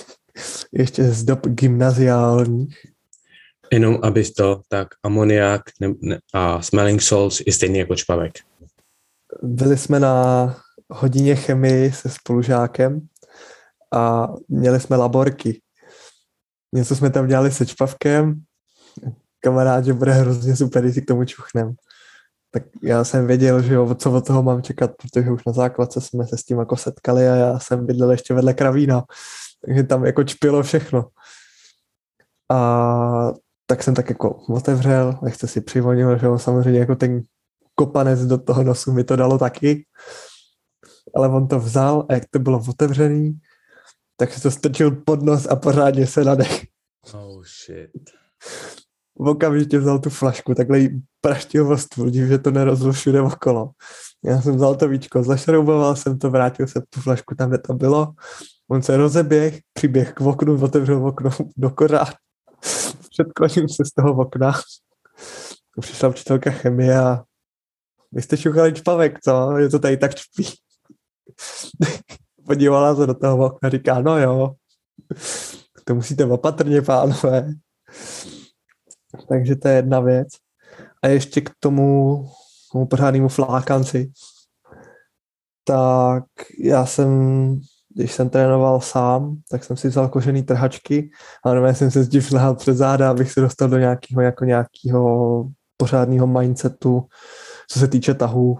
[0.73, 2.67] Ještě z dob gymnaziální.
[3.71, 8.33] Jenom abys to, tak amoniak ne, ne, a smelling salts je stejný jako čpavek.
[9.43, 10.55] Byli jsme na
[10.89, 13.07] hodině chemii se spolužákem
[13.93, 15.61] a měli jsme laborky.
[16.75, 18.41] Něco jsme tam dělali se čpavkem.
[19.39, 21.75] Kamarád, že bude hrozně super, když si k tomu čuchnem.
[22.59, 26.01] Tak já jsem věděl, že jo, co od toho mám čekat, protože už na základce
[26.01, 29.03] jsme se s tím jako setkali a já jsem bydlel ještě vedle kravína.
[29.65, 31.07] Takže tam jako čpilo všechno.
[32.51, 33.31] A
[33.65, 37.21] tak jsem tak jako otevřel, lehce si přivonil, že jo, samozřejmě jako ten
[37.75, 39.85] kopanec do toho nosu mi to dalo taky.
[41.15, 43.39] Ale on to vzal a jak to bylo otevřený,
[44.17, 46.65] tak se to strčil pod nos a pořádně se nadech.
[47.13, 47.91] Oh shit.
[49.19, 53.69] Okamžitě vzal tu flašku, takhle jí praštil stůl, dív, že to nerozlo všude okolo.
[54.25, 57.73] Já jsem vzal to víčko, zašrouboval jsem to, vrátil jsem tu flašku tam, kde to
[57.73, 58.13] bylo.
[58.71, 62.07] On se rozeběh, přiběh k oknu, otevřel okno do kořán.
[63.09, 64.53] Předklonil se z toho okna.
[65.79, 67.23] Přišla učitelka chemie a
[68.11, 69.57] vy jste šuchali čpavek, co?
[69.57, 70.45] Je to tady tak čpí.
[72.45, 74.53] Podívala se do toho okna říká, no jo,
[75.83, 77.53] to musíte opatrně, pánové.
[79.29, 80.27] Takže to je jedna věc.
[81.03, 82.25] A ještě k tomu,
[82.71, 84.11] tomu pořádnému flákanci.
[85.63, 86.23] Tak
[86.59, 87.09] já jsem,
[87.95, 91.09] když jsem trénoval sám, tak jsem si vzal kožený trhačky
[91.45, 95.43] a normálně jsem se zdiv lehal před záda, abych se dostal do nějakého, jako nějakého
[95.77, 97.07] pořádného mindsetu,
[97.69, 98.57] co se týče tahu.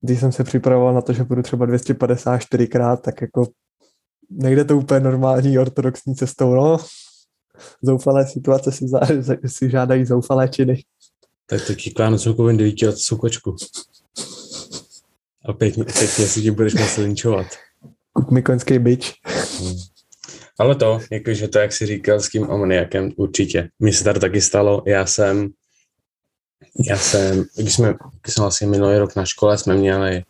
[0.00, 3.46] Když jsem se připravoval na to, že budu třeba 254 krát, tak jako
[4.30, 6.78] nejde to úplně normální ortodoxní cestou, no.
[7.82, 9.00] Zoufalé situace si, za,
[9.46, 10.84] si žádají zoufalé činy.
[11.46, 13.56] Tak taky k Vánocům koupím devítiletou kočku.
[15.44, 17.46] A pěkně, pěkně si tím budeš muset linčovat.
[18.12, 19.12] Kup mi koňský bič.
[19.60, 19.76] Hmm.
[20.58, 23.68] Ale to, jakože to, jak jsi říkal s tím amoniakem, určitě.
[23.78, 25.48] Mně se tady taky stalo, já jsem,
[26.88, 30.22] já jsem, když jsme, když jsem vlastně minulý rok na škole, jsme měli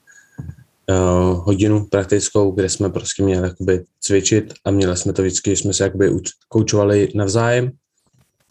[0.91, 5.73] uh, hodinu praktickou, kde jsme prostě měli jakoby cvičit a měli jsme to vždycky, jsme
[5.73, 6.11] se jakoby
[6.49, 7.71] koučovali navzájem,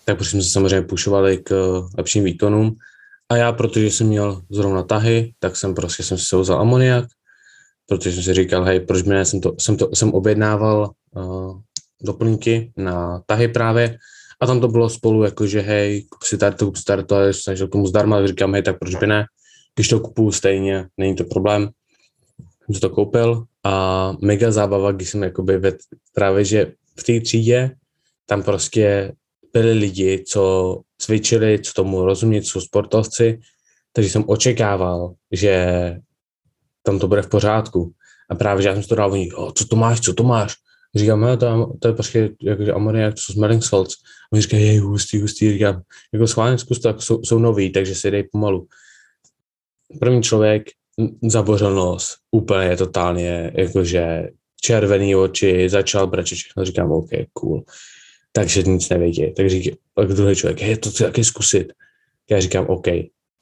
[0.06, 2.76] tak prostě jsme se samozřejmě pušovali k lepším výkonům.
[3.30, 7.06] A já, protože jsem měl zrovna tahy, tak jsem prostě jsem si vzal amoniak,
[7.88, 11.60] protože jsem si říkal, hej, proč mě jsem to, jsem to, jsem objednával uh,
[12.02, 13.98] doplňky na tahy právě.
[14.42, 17.04] A tam to bylo spolu jako, že hej, kup si tady to, kup si tady
[17.04, 19.26] to, a snažil tomu zdarma, tak říkám, hej, tak proč by ne,
[19.76, 21.70] když to kupuju stejně, není to problém,
[22.66, 25.76] jsem to koupil a mega zábava, když jsem jakoby ved,
[26.14, 27.72] právě, že v té třídě
[28.26, 29.14] tam prostě
[29.54, 33.40] byli lidi, co cvičili, co tomu rozumět, jsou sportovci,
[33.94, 35.66] takže jsem očekával, že
[36.84, 37.94] tam to bude v pořádku.
[38.30, 40.56] A právě, že já jsem to dal, oni, co to máš, co to máš?
[40.96, 43.96] Říkám, no, to, to je prostě jakože amoniak, to jsou smelling salts.
[44.34, 45.82] Oni říkají, jej, hustý, hustý, říkám,
[46.14, 48.68] jako schválně zkus to, jako jsou, jsou noví, takže si dej pomalu.
[50.00, 50.64] První člověk
[51.28, 54.30] zabořil nos, úplně totálně, jakože
[54.62, 57.64] červený oči, začal brečet všechno, říkám, OK, cool.
[58.32, 59.34] Takže nic nevědí.
[59.34, 59.76] Tak říká,
[60.08, 61.74] druhý člověk, hej, to taky zkusit.
[62.32, 62.88] Já říkám, OK,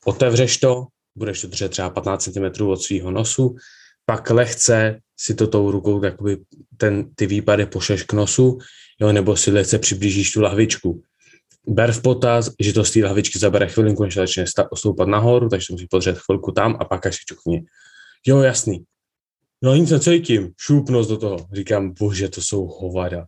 [0.06, 3.56] otevřeš to, budeš to držet třeba 15 cm od svého nosu,
[4.06, 6.38] pak lehce si to tou rukou jakoby
[6.78, 8.58] ten, ty výpady pošleš k nosu,
[9.02, 11.04] jo, nebo si lehce přiblížíš tu lahvičku.
[11.67, 14.45] Ber v potaz, že to z té lahvičky zabere chvilinku, než začne
[14.76, 17.65] stoupat nahoru, takže to musí podřet chvilku tam a pak až čukni.
[18.28, 18.84] Jo, jasný.
[19.63, 21.38] No nic necítím, šup nos do toho.
[21.54, 23.26] Říkám, bože, to jsou hovada.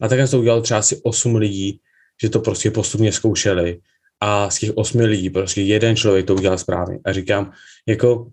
[0.00, 1.80] A takhle to udělal třeba asi 8 lidí,
[2.22, 3.80] že to prostě postupně zkoušeli
[4.20, 6.98] a z těch osmi lidí prostě jeden člověk to udělal správně.
[7.04, 7.52] A říkám,
[7.88, 8.30] jako,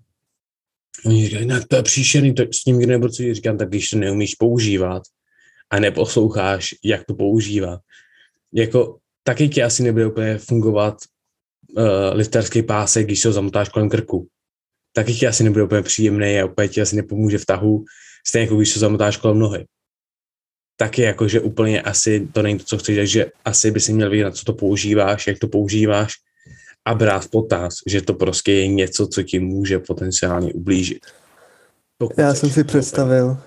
[1.05, 3.97] oni říkají, no to je příšerný, to s ním nebudu co říkám, tak když to
[3.97, 5.03] neumíš používat
[5.69, 7.79] a neposloucháš, jak to používat,
[8.53, 8.97] jako
[9.27, 10.97] taky ti asi nebude úplně fungovat
[11.77, 14.27] uh, lifterský pásek, když se ho zamotáš kolem krku.
[14.93, 17.83] Taky ti asi nebude úplně příjemný a úplně ti asi nepomůže v tahu,
[18.27, 19.65] stejně jako když se zamotáš kolem nohy
[20.77, 24.09] taky jako, že úplně asi to není to, co chceš, že asi by si měl
[24.09, 26.13] vědět, na co to používáš, jak to používáš
[26.85, 31.05] a brát v potaz, že to prostě je něco, co ti může potenciálně ublížit.
[31.97, 33.37] Pokud já jsem si představil,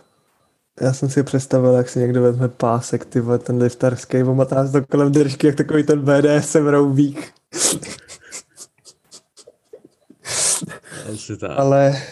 [0.80, 4.86] já jsem si představil, jak si někdo vezme pásek, ty vole, ten liftarský, omotá to
[4.86, 7.32] kolem držky, jak takový ten BDSM roubík.
[11.48, 12.02] ale,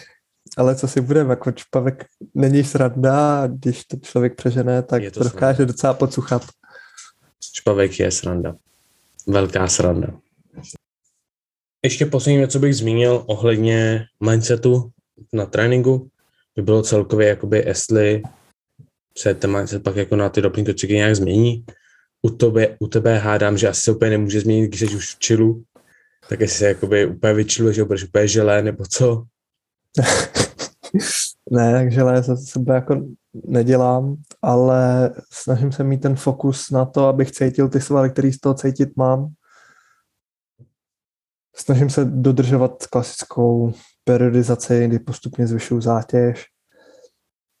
[0.57, 5.23] ale co si budeme, jako čpavek není sranda, když to člověk přežené, tak to, to
[5.23, 6.45] dokáže docela podsuchat.
[7.53, 8.55] Čpavek je sranda.
[9.27, 10.07] Velká sranda.
[11.83, 14.91] Ještě poslední co bych zmínil ohledně mindsetu
[15.33, 16.09] na tréninku,
[16.55, 18.21] by bylo celkově, jakoby, jestli
[19.17, 21.65] se ten mindset pak jako na ty doplňky nějak změní.
[22.21, 25.19] U tebe, u tebe hádám, že asi se úplně nemůže změnit, když jsi už v
[25.19, 25.63] čilu,
[26.29, 29.23] tak jestli se jakoby úplně vyčiluješ, že budeš úplně želé, nebo co?
[31.51, 37.07] ne, tak želé se sebe jako nedělám, ale snažím se mít ten fokus na to,
[37.07, 39.33] abych cítil ty svaly, který z toho cítit mám.
[41.55, 46.45] Snažím se dodržovat klasickou periodizaci, kdy postupně zvyšuju zátěž,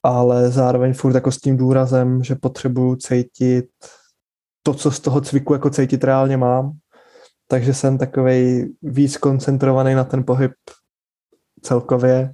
[0.03, 3.65] ale zároveň furt jako s tím důrazem, že potřebuju cítit
[4.63, 6.71] to, co z toho cviku jako cítit reálně mám.
[7.47, 10.51] Takže jsem takovej víc koncentrovaný na ten pohyb
[11.61, 12.33] celkově,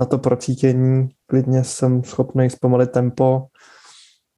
[0.00, 1.08] na to procítění.
[1.26, 3.46] Klidně jsem schopný zpomalit tempo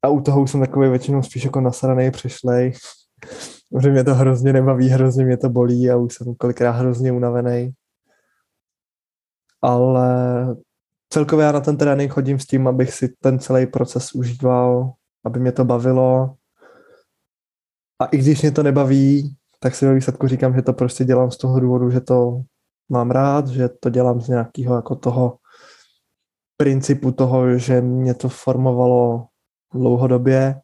[0.01, 2.73] a u toho jsem takový většinou spíš jako nasraný, přišlej.
[3.81, 7.73] Že mě to hrozně nebaví, hrozně mě to bolí a už jsem kolikrát hrozně unavený.
[9.61, 10.47] Ale
[11.09, 14.93] celkově já na ten trénink chodím s tím, abych si ten celý proces užíval,
[15.25, 16.35] aby mě to bavilo.
[18.01, 21.31] A i když mě to nebaví, tak si ve výsledku říkám, že to prostě dělám
[21.31, 22.41] z toho důvodu, že to
[22.89, 25.37] mám rád, že to dělám z nějakého jako toho
[26.57, 29.27] principu toho, že mě to formovalo
[29.73, 30.61] dlouhodobě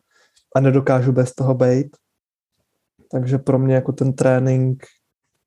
[0.56, 1.98] a nedokážu bez toho být.
[3.12, 4.84] Takže pro mě jako ten trénink,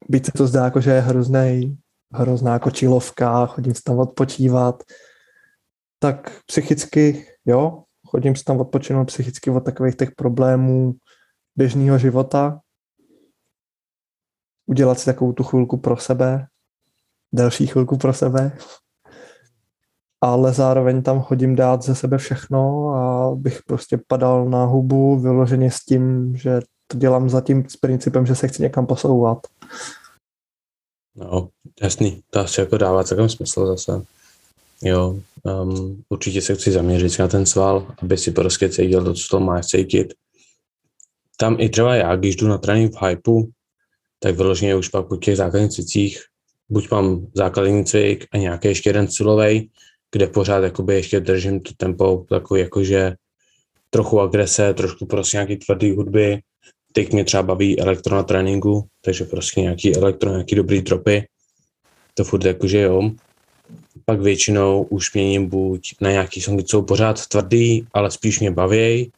[0.08, 1.78] byť se to zdá jako, že je hrozný,
[2.12, 4.82] hrozná jako čilovka, chodím si tam odpočívat,
[5.98, 10.94] tak psychicky, jo, chodím si tam odpočinout psychicky od takových těch problémů
[11.56, 12.60] běžného života,
[14.66, 16.46] udělat si takovou tu chvilku pro sebe,
[17.32, 18.58] delší chvilku pro sebe,
[20.20, 25.70] ale zároveň tam chodím dát ze sebe všechno a bych prostě padal na hubu vyloženě
[25.70, 29.38] s tím, že to dělám zatím s principem, že se chci někam posouvat.
[31.16, 31.48] No,
[31.82, 34.02] jasný, to asi jako dává celkem smysl zase.
[34.82, 39.28] Jo, um, určitě se chci zaměřit na ten sval, aby si prostě cítil to, co
[39.30, 40.14] to máš cítit.
[41.36, 43.50] Tam i třeba já, když jdu na trénink v hypeu,
[44.18, 46.20] tak vyloženě už pak po těch základních cvicích,
[46.68, 49.70] buď mám základní cvik a nějaký ještě jeden silový,
[50.12, 53.14] kde pořád jakoby ještě držím to tempo takový jakože
[53.90, 56.40] trochu agrese, trošku prostě nějaký tvrdý hudby,
[56.96, 61.28] teď mě třeba baví elektro na tréninku, takže prostě nějaký elektro, nějaký dobrý dropy,
[62.14, 63.10] to furt jakože jo.
[64.04, 68.50] Pak většinou už měním buď na nějaký songy, co jsou pořád tvrdý, ale spíš mě
[68.50, 69.12] baví,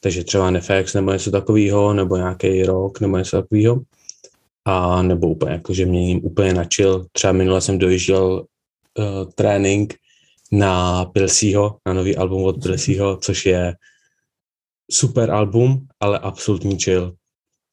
[0.00, 3.80] takže třeba Nefex nebo něco takového, nebo nějaký rock nebo něco takového.
[4.64, 7.06] A nebo úplně jakože měním úplně na chill.
[7.12, 8.44] Třeba minule jsem dojížděl
[8.98, 9.94] uh, trénink
[10.52, 13.74] na Pilsího, na nový album od Pilsího, což je
[14.90, 17.19] super album, ale absolutní chill.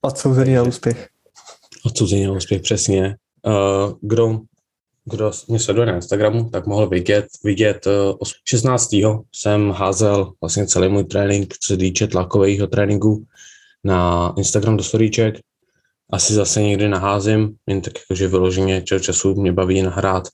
[0.01, 1.09] Odsouzený na úspěch.
[1.85, 3.15] Odsouzený na úspěch, přesně.
[3.45, 4.39] Uh, kdo,
[5.05, 8.95] kdo mě sleduje na Instagramu, tak mohl vidět, vidět uh, 16.
[9.35, 13.25] jsem házel vlastně celý můj trénink, co se týče tlakového tréninku
[13.83, 15.35] na Instagram do storíček.
[16.11, 20.27] Asi zase někdy naházím, jen tak jakože vyloženě čas času mě baví nahrát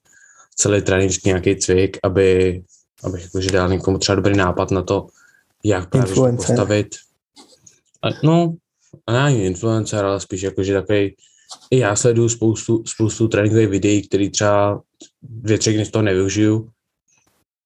[0.56, 2.62] celý trénink nějaký cvik, aby,
[3.04, 5.08] abych jakože dal někomu třeba dobrý nápad na to,
[5.64, 6.88] jak právě postavit.
[8.02, 8.54] A, no,
[9.08, 11.16] a není influencer, ale spíš jakože takový,
[11.72, 14.82] i já sleduju spoustu, spoustu tréninkových videí, který třeba
[15.22, 16.70] dvě, tři dny z toho nevyužiju,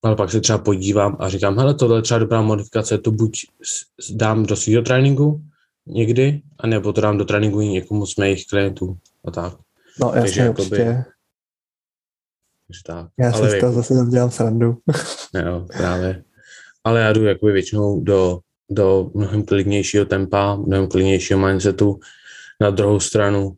[0.04, 3.46] ale pak se třeba podívám a říkám, hele, tohle je třeba dobrá modifikace, to buď
[4.12, 5.42] dám do svého tréninku
[5.86, 9.54] někdy, anebo to dám do tréninku někomu z mých klientů a tak.
[10.00, 10.76] No jasně, Takže, určitě.
[10.76, 11.04] Jakoby,
[12.68, 13.08] takže tak.
[13.20, 14.78] Já ale si z toho zase dělám srandu.
[15.46, 16.24] jo, právě.
[16.84, 18.40] Ale já jdu jakoby většinou do,
[18.70, 22.00] do mnohem klidnějšího tempa, mnohem klidnějšího mindsetu.
[22.62, 23.56] Na druhou stranu,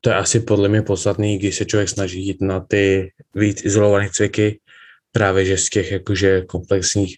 [0.00, 4.08] to je asi podle mě podstatný, když se člověk snaží jít na ty víc izolované
[4.12, 4.60] cviky,
[5.12, 7.16] právě že z těch jakože komplexních.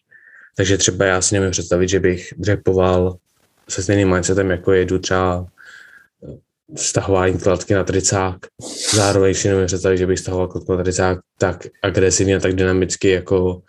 [0.56, 3.16] Takže třeba já si nemůžu představit, že bych dřepoval
[3.68, 5.46] se stejným mindsetem, jako jedu třeba
[6.76, 8.36] stahování kladky na tricák.
[8.94, 13.08] Zároveň si nemůžu představit, že bych stahoval kladku na tricák tak agresivně a tak dynamicky
[13.08, 13.62] jako,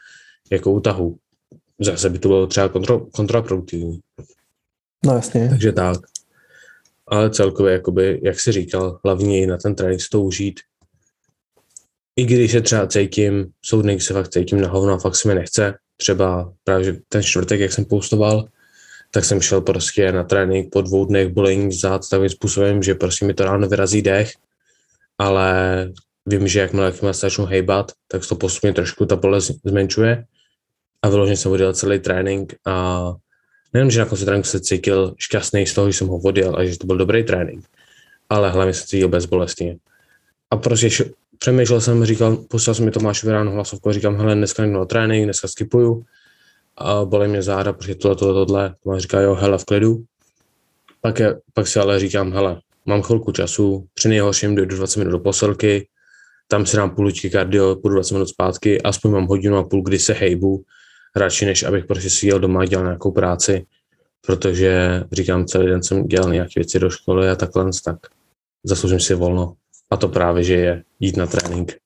[0.51, 1.17] jako u tahu.
[1.79, 3.99] Zase by to bylo třeba kontro, kontraproduktivní.
[5.05, 5.49] No jasně.
[5.49, 5.97] Takže tak.
[7.07, 10.59] ale celkově, jakoby, jak jsi říkal, hlavně na ten trénink si to užít.
[12.15, 15.27] I když se třeba cítím, jsou dny, se fakt cítím na hovno a fakt se
[15.27, 15.73] mi nechce.
[15.97, 18.47] Třeba právě ten čtvrtek, jak jsem postoval,
[19.11, 23.25] tak jsem šel prostě na trénink po dvou dnech bolení zad takovým způsobem, že prostě
[23.25, 24.31] mi to ráno vyrazí dech,
[25.17, 25.91] ale
[26.25, 30.25] vím, že jakmile, jakmile se začnu hejbat, tak to postupně trošku ta bolest zmenšuje
[31.01, 33.13] a vyloženě jsem odjel celý trénink a
[33.73, 36.65] nejenom, že na konci tréninku se cítil šťastný z toho, že jsem ho odjel a
[36.65, 37.65] že to byl dobrý trénink,
[38.29, 39.77] ale hlavně se cítil bezbolestně.
[40.51, 44.63] A prostě š- přemýšlel jsem, říkal, poslal jsem mi Tomášovi ráno hlasovku říkám, hele, dneska
[44.63, 46.05] nejdu na trénink, dneska skipuju
[46.77, 48.75] a bolí mě záda, protože tohle, tohle, tohle.
[48.83, 50.03] Tomáš říká, jo, hele, v klidu.
[51.01, 55.11] Pak, je, pak si ale říkám, hele, mám chvilku času, při nejhorším dojdu 20 minut
[55.11, 55.87] do posilky,
[56.47, 59.99] tam si dám půl kardio, půjdu 20 minut zpátky, aspoň mám hodinu a půl, kdy
[59.99, 60.63] se hejbu,
[61.17, 63.65] radši než abych prostě si jel doma a dělal nějakou práci,
[64.25, 67.97] protože říkám, celý den jsem dělal nějaké věci do školy a takhle, tak
[68.63, 69.53] zasloužím si volno.
[69.91, 71.77] A to právě, že je jít na trénink.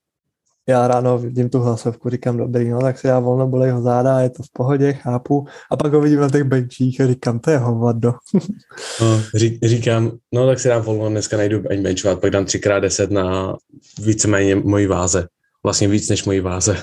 [0.70, 4.20] Já ráno vidím tu hlasovku, říkám, dobrý, no tak se já volno bolej ho záda,
[4.20, 5.46] je to v pohodě, chápu.
[5.72, 8.14] A pak ho vidím na těch benčích a říkám, to je hovado.
[9.02, 13.12] No, ří, říkám, no tak si dám volno, dneska najdu ani benchovat, pak dám 3x10
[13.12, 13.56] na
[14.00, 15.28] víceméně mojí váze.
[15.64, 16.78] Vlastně víc než mojí váze.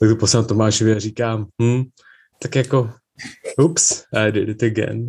[0.00, 1.82] Tak to poslám Tomášovi a říkám, hm,
[2.42, 2.90] tak jako,
[3.62, 5.06] ups, I did it again.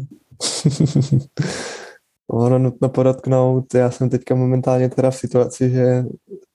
[2.27, 6.03] ono nutno podotknout, já jsem teďka momentálně teda v situaci, že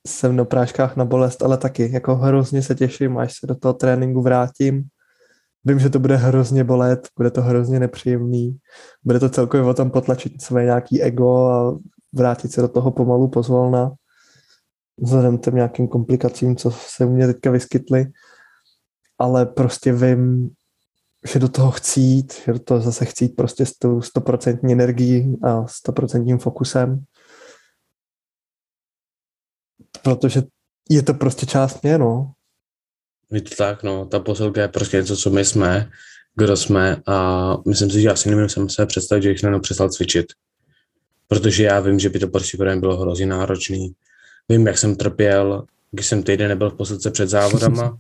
[0.07, 3.75] jsem na práškách na bolest, ale taky jako hrozně se těším, až se do toho
[3.75, 4.85] tréninku vrátím.
[5.65, 8.59] Vím, že to bude hrozně bolet, bude to hrozně nepříjemný,
[9.05, 11.79] bude to celkově o tom potlačit své nějaký ego a
[12.13, 13.93] vrátit se do toho pomalu pozvolna
[15.03, 18.07] vzhledem těm nějakým komplikacím, co se u mě teďka vyskytly.
[19.19, 20.51] Ale prostě vím,
[21.33, 25.67] že do toho chcít, že do toho zase chcít prostě s tou stoprocentní energií a
[25.67, 27.05] stoprocentním fokusem.
[30.03, 30.43] Protože
[30.91, 32.33] je to prostě část mě, no.
[33.31, 35.91] Je to tak, no, ta posilka je prostě něco, co my jsme,
[36.35, 40.27] kdo jsme a myslím si, že asi nemůžu se představit, že bych najednou přestal cvičit.
[41.27, 43.95] Protože já vím, že by to prostě pro bylo hrozně náročný.
[44.49, 47.99] Vím, jak jsem trpěl, když jsem týden nebyl v posilce před závodama,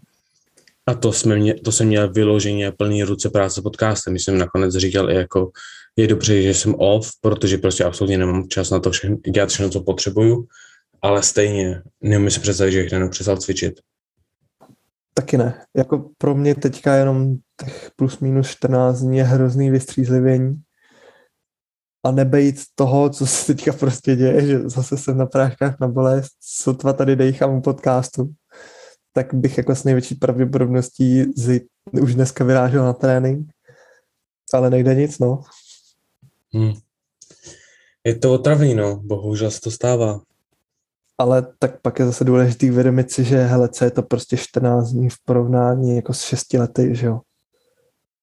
[0.86, 4.18] A to, jsme mě, to jsem měl vyloženě plný ruce práce podcastem.
[4.18, 5.50] Jsem nakonec říkal i jako,
[5.96, 9.70] je dobře, že jsem off, protože prostě absolutně nemám čas na to všechno, dělat všechno,
[9.70, 10.46] co potřebuju,
[11.02, 13.80] ale stejně nemůžu si představit, že bych jenom přestal cvičit.
[15.14, 15.64] Taky ne.
[15.76, 20.62] Jako pro mě teďka jenom těch plus minus 14 dní je hrozný vystřízlivění
[22.04, 26.32] a nebejt toho, co se teďka prostě děje, že zase jsem na práškách na bolest,
[26.40, 28.32] sotva tady dejchám u podcastu,
[29.12, 31.60] tak bych jako s největší pravděpodobností z,
[32.02, 33.48] už dneska vyrážel na trénink,
[34.54, 35.42] ale nejde nic, no.
[36.54, 36.72] Hmm.
[38.04, 40.20] Je to otravný, no, bohužel se to stává.
[41.18, 44.88] Ale tak pak je zase důležitý uvědomit si, že hele, co je to prostě 14
[44.88, 47.20] dní v porovnání jako s 6 lety, že jo.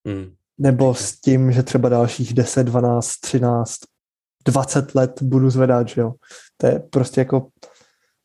[0.08, 0.36] Hmm.
[0.58, 3.76] Nebo s tím, že třeba dalších 10, 12, 13,
[4.46, 6.14] 20 let budu zvedat, že jo.
[6.58, 7.48] To je prostě jako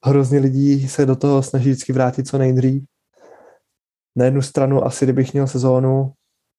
[0.05, 2.83] hrozně lidí se do toho snaží vždycky vrátit co nejdřív.
[4.17, 6.13] Na jednu stranu asi, kdybych měl sezónu,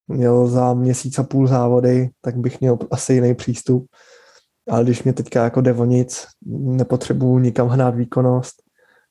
[0.07, 3.87] měl za měsíc a půl závody, tak bych měl asi jiný přístup.
[4.69, 8.63] Ale když mě teďka jako jde o nic, nepotřebuju nikam hnát výkonnost,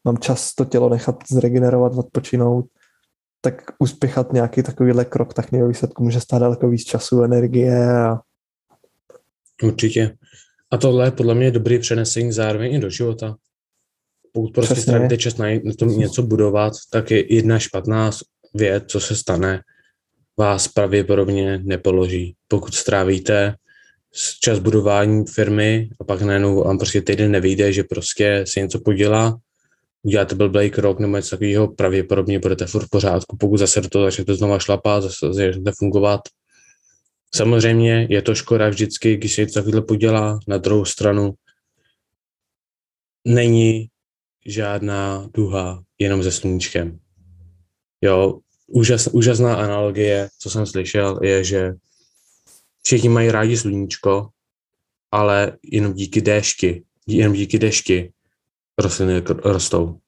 [0.04, 2.66] mám čas to tělo nechat zregenerovat, odpočinout,
[3.41, 8.20] tak uspěchat nějaký takovýhle krok, tak mě výsledku může stát daleko víc času, energie a...
[9.62, 10.16] Určitě.
[10.70, 13.36] A tohle je podle mě dobrý přenesení zároveň i do života
[14.32, 15.47] pokud prostě strávíte čas na
[15.78, 18.11] tom něco budovat, tak je jedna špatná
[18.55, 19.62] věc, co se stane,
[20.38, 22.36] vás pravděpodobně nepoloží.
[22.49, 23.55] Pokud strávíte
[24.41, 29.38] čas budování firmy a pak najednou vám prostě týden nevyjde, že prostě si něco podělá,
[30.03, 33.36] uděláte blbý krok nebo něco takového, pravděpodobně budete furt v pořádku.
[33.36, 36.20] Pokud zase do toho začnete znova šlapat, zase začnete fungovat.
[37.34, 40.38] Samozřejmě je to škoda vždycky, když se něco takového podělá.
[40.48, 41.34] Na druhou stranu
[43.24, 43.88] není
[44.46, 46.98] žádná duha, jenom se sluníčkem.
[48.01, 51.72] Jo, úžas, úžasná analogie, co jsem slyšel, je, že
[52.82, 54.28] všichni mají rádi sluníčko,
[55.11, 58.12] ale jenom díky déšti, jenom díky dešti
[58.81, 59.99] rostliny rostou.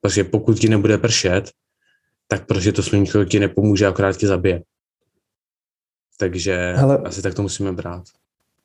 [0.00, 1.50] Protože pokud ti nebude pršet,
[2.28, 4.62] tak prostě to sluníčko ti nepomůže, akorát tě zabije.
[6.18, 8.02] Takže Hele, asi tak to musíme brát.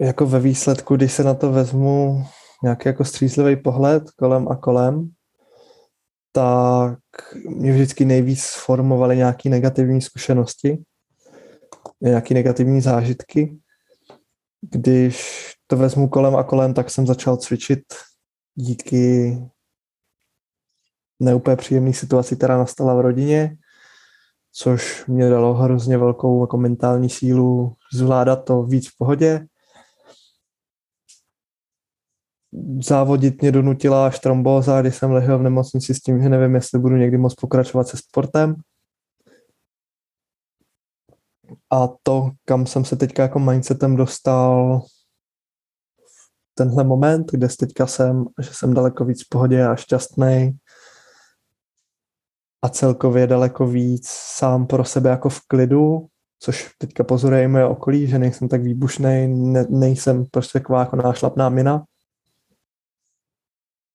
[0.02, 2.26] Jako ve výsledku, když se na to vezmu,
[2.64, 5.10] nějaký jako střízlivý pohled kolem a kolem,
[6.32, 7.00] tak
[7.50, 10.78] mě vždycky nejvíc formovaly nějaké negativní zkušenosti,
[12.02, 13.58] nějaké negativní zážitky,
[14.62, 17.84] když to vezmu kolem a kolem, tak jsem začal cvičit
[18.60, 19.38] díky
[21.20, 23.58] neúplně příjemné situaci, která nastala v rodině,
[24.52, 29.48] což mě dalo hrozně velkou jako mentální sílu zvládat to víc v pohodě.
[32.84, 36.80] Závodit mě donutila až trombóza, kdy jsem ležel v nemocnici s tím, že nevím, jestli
[36.80, 38.56] budu někdy moc pokračovat se sportem.
[41.70, 44.82] A to, kam jsem se teďka jako mindsetem dostal
[46.58, 50.58] tenhle moment, kde teďka jsem, že jsem daleko víc v pohodě a šťastný
[52.62, 56.08] a celkově daleko víc sám pro sebe jako v klidu,
[56.40, 61.50] což teďka pozoruje moje okolí, že nejsem tak výbušný, ne, nejsem prostě taková jako nášlapná
[61.50, 61.84] mina,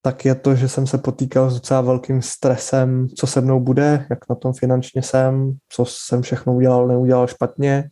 [0.02, 4.06] tak je to, že jsem se potýkal s docela velkým stresem, co se mnou bude,
[4.10, 7.90] jak na tom finančně jsem, co jsem všechno udělal, neudělal špatně,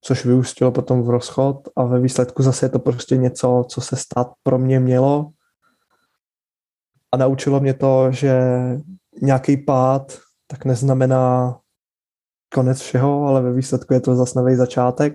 [0.00, 3.96] což vyústilo potom v rozchod a ve výsledku zase je to prostě něco, co se
[3.96, 5.30] stát pro mě mělo.
[7.12, 8.40] A naučilo mě to, že
[9.22, 11.58] nějaký pád tak neznamená
[12.54, 15.14] konec všeho, ale ve výsledku je to zase nový začátek,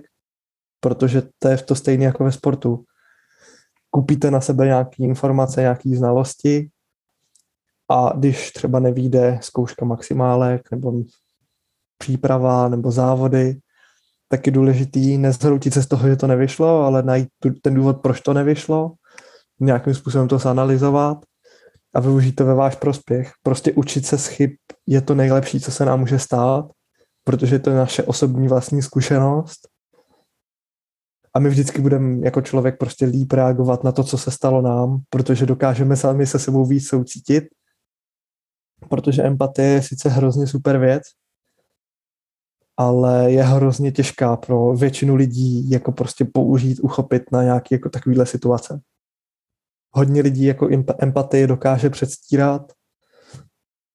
[0.80, 2.84] protože to je to stejné jako ve sportu.
[3.90, 6.70] Kupíte na sebe nějaké informace, nějaké znalosti
[7.88, 10.92] a když třeba nevíde zkouška maximálek nebo
[11.98, 13.60] příprava nebo závody,
[14.34, 17.28] tak je důležitý nezhroutit se z toho, že to nevyšlo, ale najít
[17.62, 18.92] ten důvod, proč to nevyšlo,
[19.60, 21.18] nějakým způsobem to zanalizovat
[21.94, 23.32] a využít to ve váš prospěch.
[23.42, 24.50] Prostě učit se z chyb
[24.86, 26.66] je to nejlepší, co se nám může stát,
[27.24, 29.68] protože to je naše osobní vlastní zkušenost
[31.34, 35.02] a my vždycky budeme jako člověk prostě líp reagovat na to, co se stalo nám,
[35.10, 37.44] protože dokážeme sami se sebou víc soucítit,
[38.90, 41.02] protože empatie je sice hrozně super věc,
[42.76, 48.26] ale je hrozně těžká pro většinu lidí jako prostě použít, uchopit na nějaké jako takovéhle
[48.26, 48.80] situace.
[49.90, 50.68] Hodně lidí jako
[50.98, 52.72] empatii dokáže předstírat,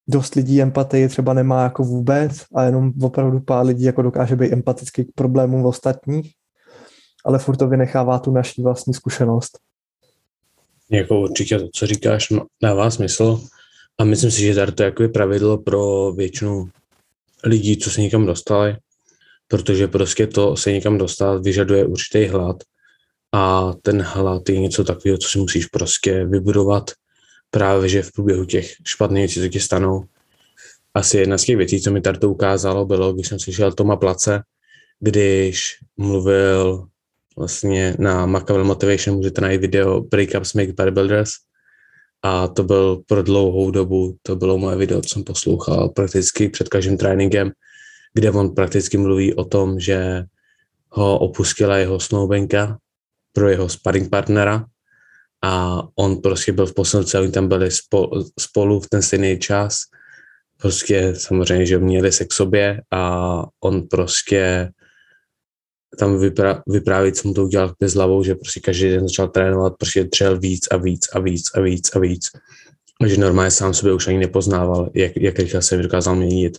[0.08, 4.54] dost lidí empatii třeba nemá jako vůbec a jenom opravdu pár lidí jako dokáže být
[4.54, 6.32] empatický k problémům ostatních,
[7.26, 9.60] ale furt to vynechává tu naší vlastní zkušenost.
[10.92, 12.28] Jako určitě to, co říkáš,
[12.64, 13.42] dává smysl
[13.98, 16.70] a myslím si, že tady to je pravidlo pro většinu
[17.44, 18.78] lidí, co se někam dostali,
[19.48, 22.64] protože prostě to se někam dostat vyžaduje určitý hlad
[23.32, 26.92] a ten hlad je něco takového, co si musíš prostě vybudovat
[27.52, 30.04] právě, že v průběhu těch špatných věcí, co ti stanou.
[30.94, 33.96] Asi jedna z těch věcí, co mi tady to ukázalo, bylo, když jsem slyšel Toma
[33.96, 34.42] Place,
[35.00, 36.88] když mluvil
[37.38, 41.30] vlastně na Machiavelli Motivation, můžete najít video Breakups Make Bodybuilders,
[42.24, 46.70] a to byl pro dlouhou dobu, to bylo moje video, co jsem poslouchal prakticky před
[46.70, 47.52] každým tréninkem,
[48.14, 50.24] kde on prakticky mluví o tom, že
[50.90, 52.78] ho opustila jeho snoubenka
[53.34, 54.66] pro jeho sparring partnera
[55.44, 58.10] a on prostě byl v posilce, oni tam byli spolu,
[58.40, 59.80] spolu v ten stejný čas,
[60.58, 64.72] prostě samozřejmě, že měli se k sobě a on prostě
[65.98, 69.74] tam vyprá, vyprávět, co mu to udělal s hlavou, že prostě každý den začal trénovat,
[69.78, 72.30] prostě třel víc a víc a víc a víc a víc.
[73.02, 76.58] A že normálně sám sobě už ani nepoznával, jak, jak rychle se dokázal měnit,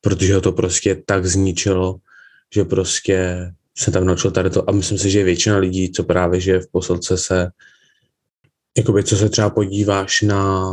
[0.00, 1.96] protože ho to prostě tak zničilo,
[2.54, 6.40] že prostě se tam naučil tady to a myslím si, že většina lidí, co právě
[6.40, 7.50] že v posilce se,
[8.78, 10.72] jakoby co se třeba podíváš na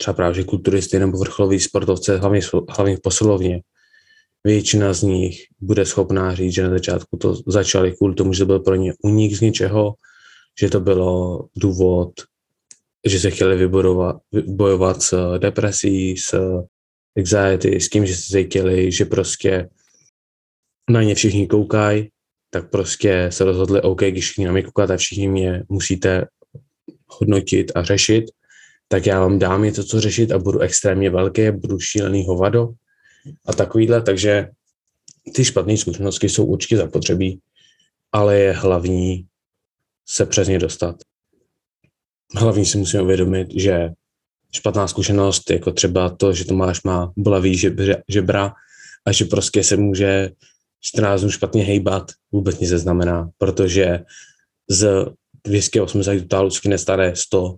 [0.00, 3.60] třeba právě že kulturisty nebo vrcholový sportovce, hlavně, hlavně v posilovně,
[4.44, 8.46] většina z nich bude schopná říct, že na začátku to začali kvůli tomu, že to
[8.46, 9.94] byl pro ně unik z něčeho,
[10.60, 12.12] že to bylo důvod,
[13.06, 14.16] že se chtěli vybojovat,
[14.46, 16.60] bojovat s depresí, s
[17.18, 19.68] anxiety, s tím, že se cítili, že prostě
[20.90, 22.08] na ně všichni koukají,
[22.50, 26.26] tak prostě se rozhodli, OK, když všichni na mě koukáte, všichni mě musíte
[27.06, 28.24] hodnotit a řešit,
[28.88, 32.68] tak já vám dám něco, co řešit a budu extrémně velké, budu šílený hovado
[33.46, 34.48] a takovýhle, takže
[35.34, 37.40] ty špatné zkušenosti jsou určitě zapotřebí,
[38.12, 39.26] ale je hlavní
[40.08, 40.96] se přes ně dostat.
[42.36, 43.90] Hlavní si musíme uvědomit, že
[44.52, 47.60] špatná zkušenost, jako třeba to, že Tomáš má bolavý
[48.08, 48.54] žebra
[49.06, 50.30] a že prostě se může
[50.80, 54.00] 14 dnů špatně hejbat, vůbec nic neznamená, protože
[54.70, 55.06] z
[55.44, 57.56] 280 totálu skine staré 100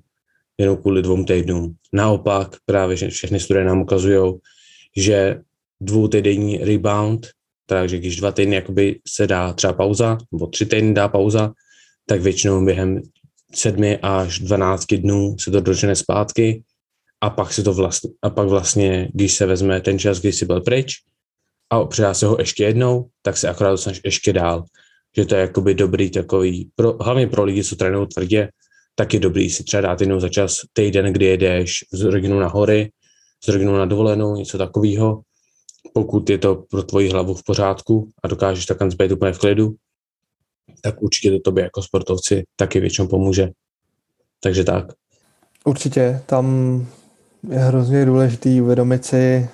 [0.59, 1.75] jenom kvůli dvou týdnům.
[1.93, 4.35] Naopak právě že všechny studie nám ukazují,
[4.97, 5.41] že
[5.81, 7.26] dvoutýdenní rebound,
[7.66, 11.53] takže když dva týdny jakoby se dá třeba pauza, nebo tři týdny dá pauza,
[12.07, 13.03] tak většinou během
[13.55, 16.62] sedmi až 12 dnů se to dožene zpátky
[17.20, 20.47] a pak se to vlastně, a pak vlastně, když se vezme ten čas, kdy jsi
[20.47, 20.95] byl pryč
[21.70, 24.64] a přidá se ho ještě jednou, tak se akorát dostaneš ještě dál.
[25.16, 28.49] že to je jakoby dobrý takový, pro, hlavně pro lidi, co trénují tvrdě,
[28.95, 32.49] tak je dobrý si třeba dát jednou za čas týden, kdy jedeš z rodinou na
[32.49, 32.91] hory,
[33.45, 35.20] z rodinou na dovolenou, něco takového,
[35.93, 39.74] pokud je to pro tvoji hlavu v pořádku a dokážeš takhle být úplně v klidu,
[40.82, 43.49] tak určitě to tobě jako sportovci taky většinou pomůže.
[44.41, 44.86] Takže tak.
[45.64, 46.47] Určitě, tam
[47.49, 49.49] je hrozně důležitý uvědomit si,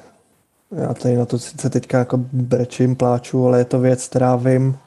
[0.76, 4.78] já tady na to sice teďka jako brečím, pláču, ale je to věc, která vím,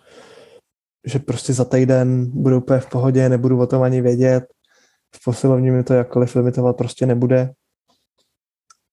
[1.06, 4.43] že prostě za týden budu úplně v pohodě, nebudu o tom ani vědět,
[5.16, 7.52] v posilovně mi to jakkoliv limitovat prostě nebude.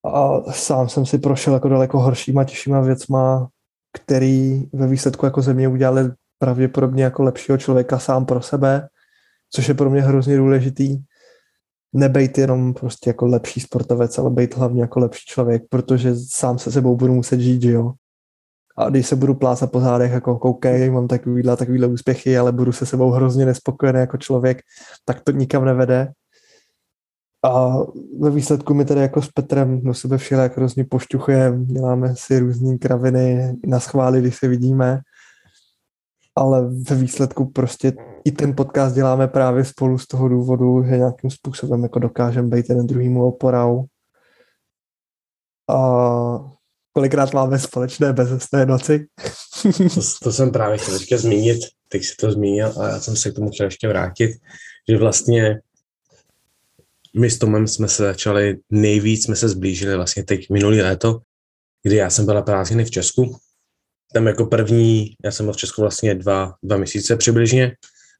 [0.07, 3.47] A sám jsem si prošel jako daleko horšíma, těžšíma věcma,
[3.93, 8.87] který ve výsledku jako ze mě udělali pravděpodobně jako lepšího člověka sám pro sebe,
[9.51, 10.97] což je pro mě hrozně důležitý.
[11.93, 16.71] Nebejt jenom prostě jako lepší sportovec, ale být hlavně jako lepší člověk, protože sám se
[16.71, 17.93] sebou budu muset žít, že jo.
[18.77, 22.71] A když se budu plácat po zádech, jako koukej, mám takovýhle, takovýhle úspěchy, ale budu
[22.71, 24.61] se sebou hrozně nespokojený jako člověk,
[25.05, 26.11] tak to nikam nevede.
[27.47, 27.77] A
[28.19, 32.77] ve výsledku my tady jako s Petrem do sebe všelijak hrozně pošťuchujeme, děláme si různé
[32.77, 34.99] kraviny na schvály, když se vidíme,
[36.35, 37.93] ale ve výsledku prostě
[38.25, 42.69] i ten podcast děláme právě spolu z toho důvodu, že nějakým způsobem jako dokážeme být
[42.69, 43.85] jeden druhýmu oporou.
[45.69, 45.77] A
[46.93, 49.05] kolikrát máme společné bezesné noci.
[49.93, 53.31] to, to jsem právě chtěl teďka zmínit, teď si to zmínil a já jsem se
[53.31, 54.31] k tomu chtěl ještě vrátit,
[54.89, 55.61] že vlastně
[57.17, 61.19] my s Tomem jsme se začali, nejvíc jsme se zblížili vlastně teď minulý léto,
[61.83, 63.37] kdy já jsem byla prázdniny v Česku.
[64.13, 67.75] Tam jako první, já jsem byl v Česku vlastně dva, dva měsíce přibližně.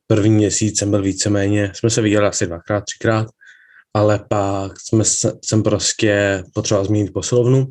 [0.07, 3.27] První měsíc jsem byl víceméně, jsme se viděli asi dvakrát, třikrát,
[3.93, 5.03] ale pak jsme,
[5.45, 7.67] jsem prostě potřeboval změnit posilovnu,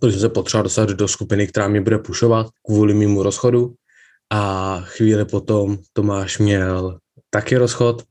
[0.00, 3.74] protože jsem se potřeboval dostat do skupiny, která mě bude pušovat kvůli mému rozchodu.
[4.32, 6.98] A chvíli potom Tomáš měl
[7.30, 8.02] taky rozchod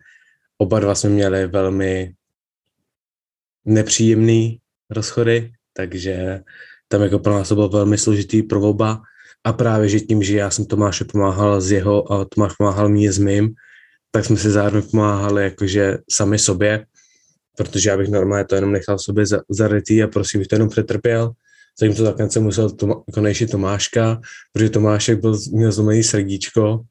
[0.62, 2.14] Oba dva jsme měli velmi
[3.66, 4.60] nepříjemný
[4.90, 6.42] rozchody, takže
[6.88, 9.02] tam jako pro nás to bylo velmi složitý pro oba.
[9.44, 13.12] A právě, že tím, že já jsem Tomáše pomáhal z jeho a Tomáš pomáhal mě
[13.12, 13.54] s mým,
[14.12, 16.86] tak jsme si zároveň pomáhali jakože sami sobě,
[17.58, 21.32] protože já bych normálně to jenom nechal sobě zarytý a prosím, bych to jenom přetrpěl.
[21.98, 24.22] to takhle jsem musel Toma, konečně Tomáška,
[24.54, 26.82] protože Tomášek byl, měl zlomený srdíčko,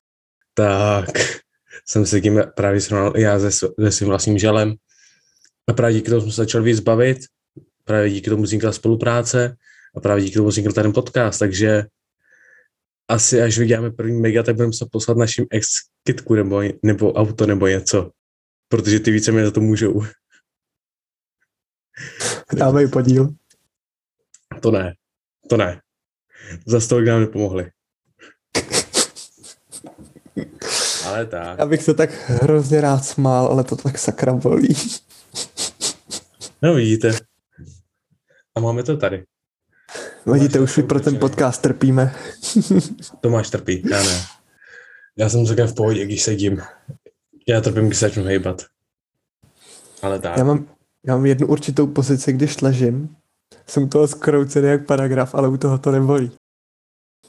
[0.54, 1.10] tak
[1.90, 4.74] jsem se tím právě srovnal já se, se svým vlastním želem.
[5.66, 7.18] A právě díky tomu jsme se začali víc bavit,
[7.84, 9.56] právě díky tomu vznikla spolupráce
[9.96, 11.84] a právě díky tomu vznikl ten podcast, takže
[13.08, 15.66] asi až vyděláme první mega, tak budeme se poslat našim ex
[16.06, 18.10] kitku nebo, nebo auto nebo něco,
[18.68, 20.02] protože ty více mě za to můžou.
[22.52, 23.34] Dáme podíl.
[24.60, 24.94] To ne,
[25.48, 25.80] to ne.
[26.66, 27.70] Za to nám nepomohli.
[31.10, 31.58] Ale tak.
[31.58, 34.76] Já bych se tak hrozně rád smál, ale to tak sakra bolí.
[36.62, 37.10] No vidíte.
[38.54, 39.24] A máme to tady.
[40.26, 42.14] Vidíte, už pro ten podcast trpíme.
[43.20, 44.22] Tomáš trpí, já ne.
[45.16, 46.62] Já jsem celkem v pohodě, když sedím.
[47.48, 48.62] Já trpím, když se začnu hejbat.
[50.02, 50.36] Ale tak.
[50.36, 50.66] Já mám,
[51.06, 53.16] já mám jednu určitou pozici, když ležím.
[53.66, 56.30] Jsem toho skroucený jak paragraf, ale u toho to nebolí.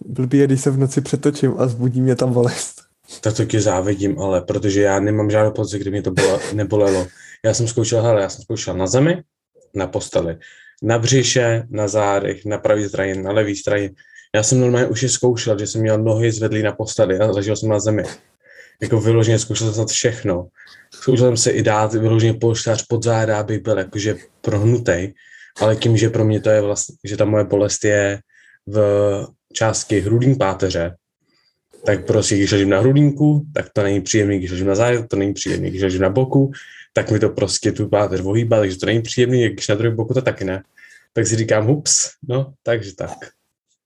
[0.05, 2.80] Blbý je, když se v noci přetočím a zbudí mě tam bolest.
[3.22, 7.07] Tak to ti závidím, ale protože já nemám žádnou pocit, kdy mě to bylo, nebolelo.
[7.45, 9.24] Já jsem zkoušel, hele, já jsem zkoušel na zemi,
[9.76, 10.38] na posteli,
[10.84, 13.89] na břiše, na zádech, na pravý straně, na levý straně.
[14.36, 17.55] Já jsem normálně už je zkoušel, že jsem měl nohy zvedlý na posteli a ležel
[17.55, 18.03] jsem na zemi.
[18.82, 20.47] Jako vyloženě zkoušel jsem všechno.
[20.93, 25.14] Zkoušel jsem se i dát vyloženě polštář pod záda, aby byl jakože prohnutý,
[25.62, 28.20] ale tím, že pro mě to je vlastně, že ta moje bolest je
[28.68, 30.95] v části hrudní páteře,
[31.86, 35.15] tak prostě, když ležím na hrudníku, tak to není příjemný, když ležím na zádu, to
[35.15, 36.51] není příjemný, když ležím na boku,
[36.93, 40.13] tak mi to prostě tu páteř ohýbá, takže to není příjemný, když na druhém boku
[40.13, 40.63] to taky ne.
[41.13, 43.17] Tak si říkám, hups, no, takže tak.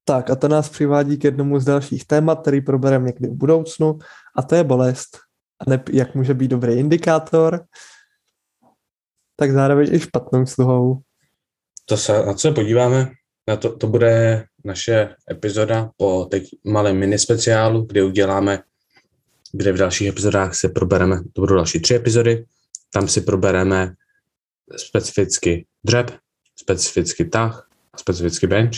[0.06, 4.00] Tak a to nás přivádí k jednomu z dalších témat, který probereme někdy v budoucnu,
[4.36, 5.20] a to je bolest.
[5.60, 7.66] A ne, jak může být dobrý indikátor,
[9.36, 11.02] tak zároveň i špatnou sluhou.
[11.86, 13.12] To se, na co se podíváme,
[13.48, 18.59] na to, to bude naše epizoda po teď malém mini speciálu, kde uděláme,
[19.51, 22.45] kde v dalších epizodách se probereme, to budou další tři epizody,
[22.93, 23.93] tam si probereme
[24.78, 26.11] specificky dřep,
[26.55, 28.76] specificky tah a specificky bench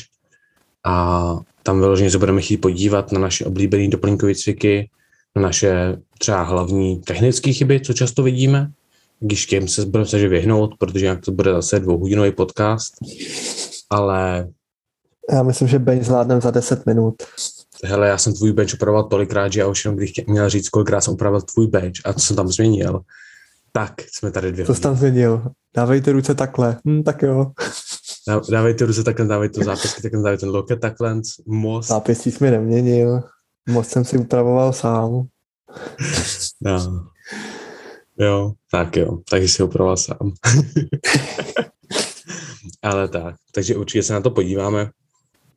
[0.86, 4.90] a tam vyloženě se budeme chtít podívat na naše oblíbené doplňkové cviky,
[5.36, 8.72] na naše třeba hlavní technické chyby, co často vidíme,
[9.20, 12.94] když těm se budeme se vyhnout, protože jak to bude zase dvouhodinový podcast,
[13.90, 14.48] ale
[15.32, 17.16] já myslím, že Bane zvládneme za 10 minut.
[17.84, 21.02] hele, já jsem tvůj bench upravoval tolikrát, že já už jenom bych měl říct, kolikrát
[21.02, 23.02] jsem upravoval tvůj bench a co jsem tam změnil,
[23.72, 25.44] tak jsme tady dvě Co jsi tam změnil?
[25.76, 26.78] Dávejte ruce takhle.
[26.88, 27.52] Hm, tak jo.
[28.28, 31.88] Dá, dávejte ruce takhle, dávejte zápisky takhle, dávejte ten loket takhle, most.
[31.88, 33.22] Zápisky jsi mi neměnil.
[33.70, 35.28] Most jsem si upravoval sám.
[36.62, 37.08] No.
[38.20, 40.18] Jo, tak jo, takže si upravoval sám.
[42.84, 44.90] Ale tak, takže určitě se na to podíváme.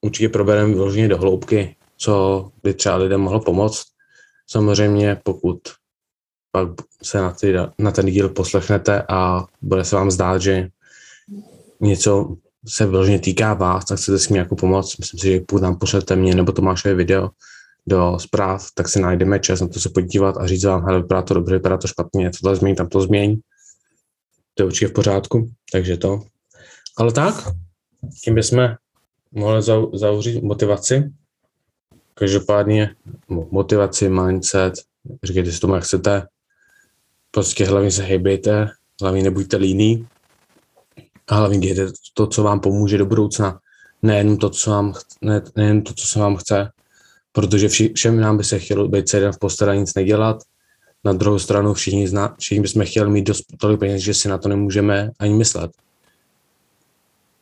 [0.01, 3.85] Určitě probereme vyloženě do hloubky, co by třeba lidem mohlo pomoct.
[4.47, 5.59] Samozřejmě, pokud
[6.53, 6.69] pak
[7.03, 10.69] se na, ty, na ten díl poslechnete a bude se vám zdát, že
[11.81, 12.37] něco
[12.69, 14.99] se vyloženě týká vás, tak chcete s mi jako pomoct.
[14.99, 17.31] Myslím si, že pokud nám pošlete mě nebo Tomášové video
[17.87, 21.23] do zpráv, tak si najdeme čas na to se podívat a říct vám, hele, vypadá
[21.23, 23.41] to dobře, vypadá to špatně, to změní, tam to změní.
[24.55, 26.23] To je určitě v pořádku, takže to.
[26.99, 27.35] Ale tak,
[28.25, 28.69] tím bychom
[29.33, 29.63] mohli
[29.93, 31.13] zavřít motivaci.
[32.15, 32.95] Každopádně
[33.29, 34.75] motivaci, mindset,
[35.25, 36.27] říkejte si tomu, jak chcete.
[37.31, 38.69] Prostě hlavně se hejbejte,
[39.03, 40.09] hlavně nebuďte líní
[41.29, 43.61] a hlavně dějte to, co vám pomůže do budoucna.
[44.03, 46.71] Nejen to, co vám, ne, nejen to, co se vám chce,
[47.33, 50.43] protože vši, všem nám by se chtělo být celý den v posteli nic nedělat.
[51.05, 54.39] Na druhou stranu všichni, zna, všichni bychom chtěli mít dost tolik peněz, že si na
[54.39, 55.71] to nemůžeme ani myslet.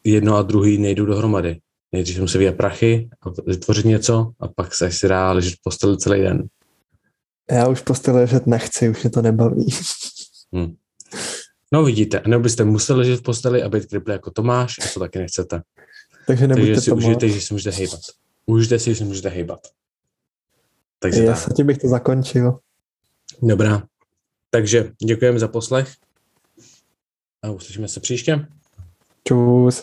[0.05, 1.61] Jedno a druhý nejdou dohromady.
[1.93, 5.97] Nejdřív musí vyjet prachy a vytvořit něco a pak se si dá ležet v posteli
[5.97, 6.49] celý den.
[7.51, 9.67] Já už posteli ležet nechci, už mě to nebaví.
[10.53, 10.75] Hmm.
[11.73, 15.01] No vidíte, nebo byste museli ležet v posteli a být kripli jako Tomáš a to
[15.01, 15.63] taky nechcete.
[16.27, 17.05] Takže nebuďte Takže si Tomáš.
[17.05, 18.01] užijte, že si můžete hejbat.
[18.47, 19.61] Užijte si, že si můžete hejbat.
[20.99, 21.55] Takže Já tak.
[21.55, 22.59] tím bych to zakončil.
[23.43, 23.83] Dobrá.
[24.51, 25.93] Takže děkujeme za poslech
[27.43, 28.47] a uslyšíme se příště.
[29.29, 29.83] Čus.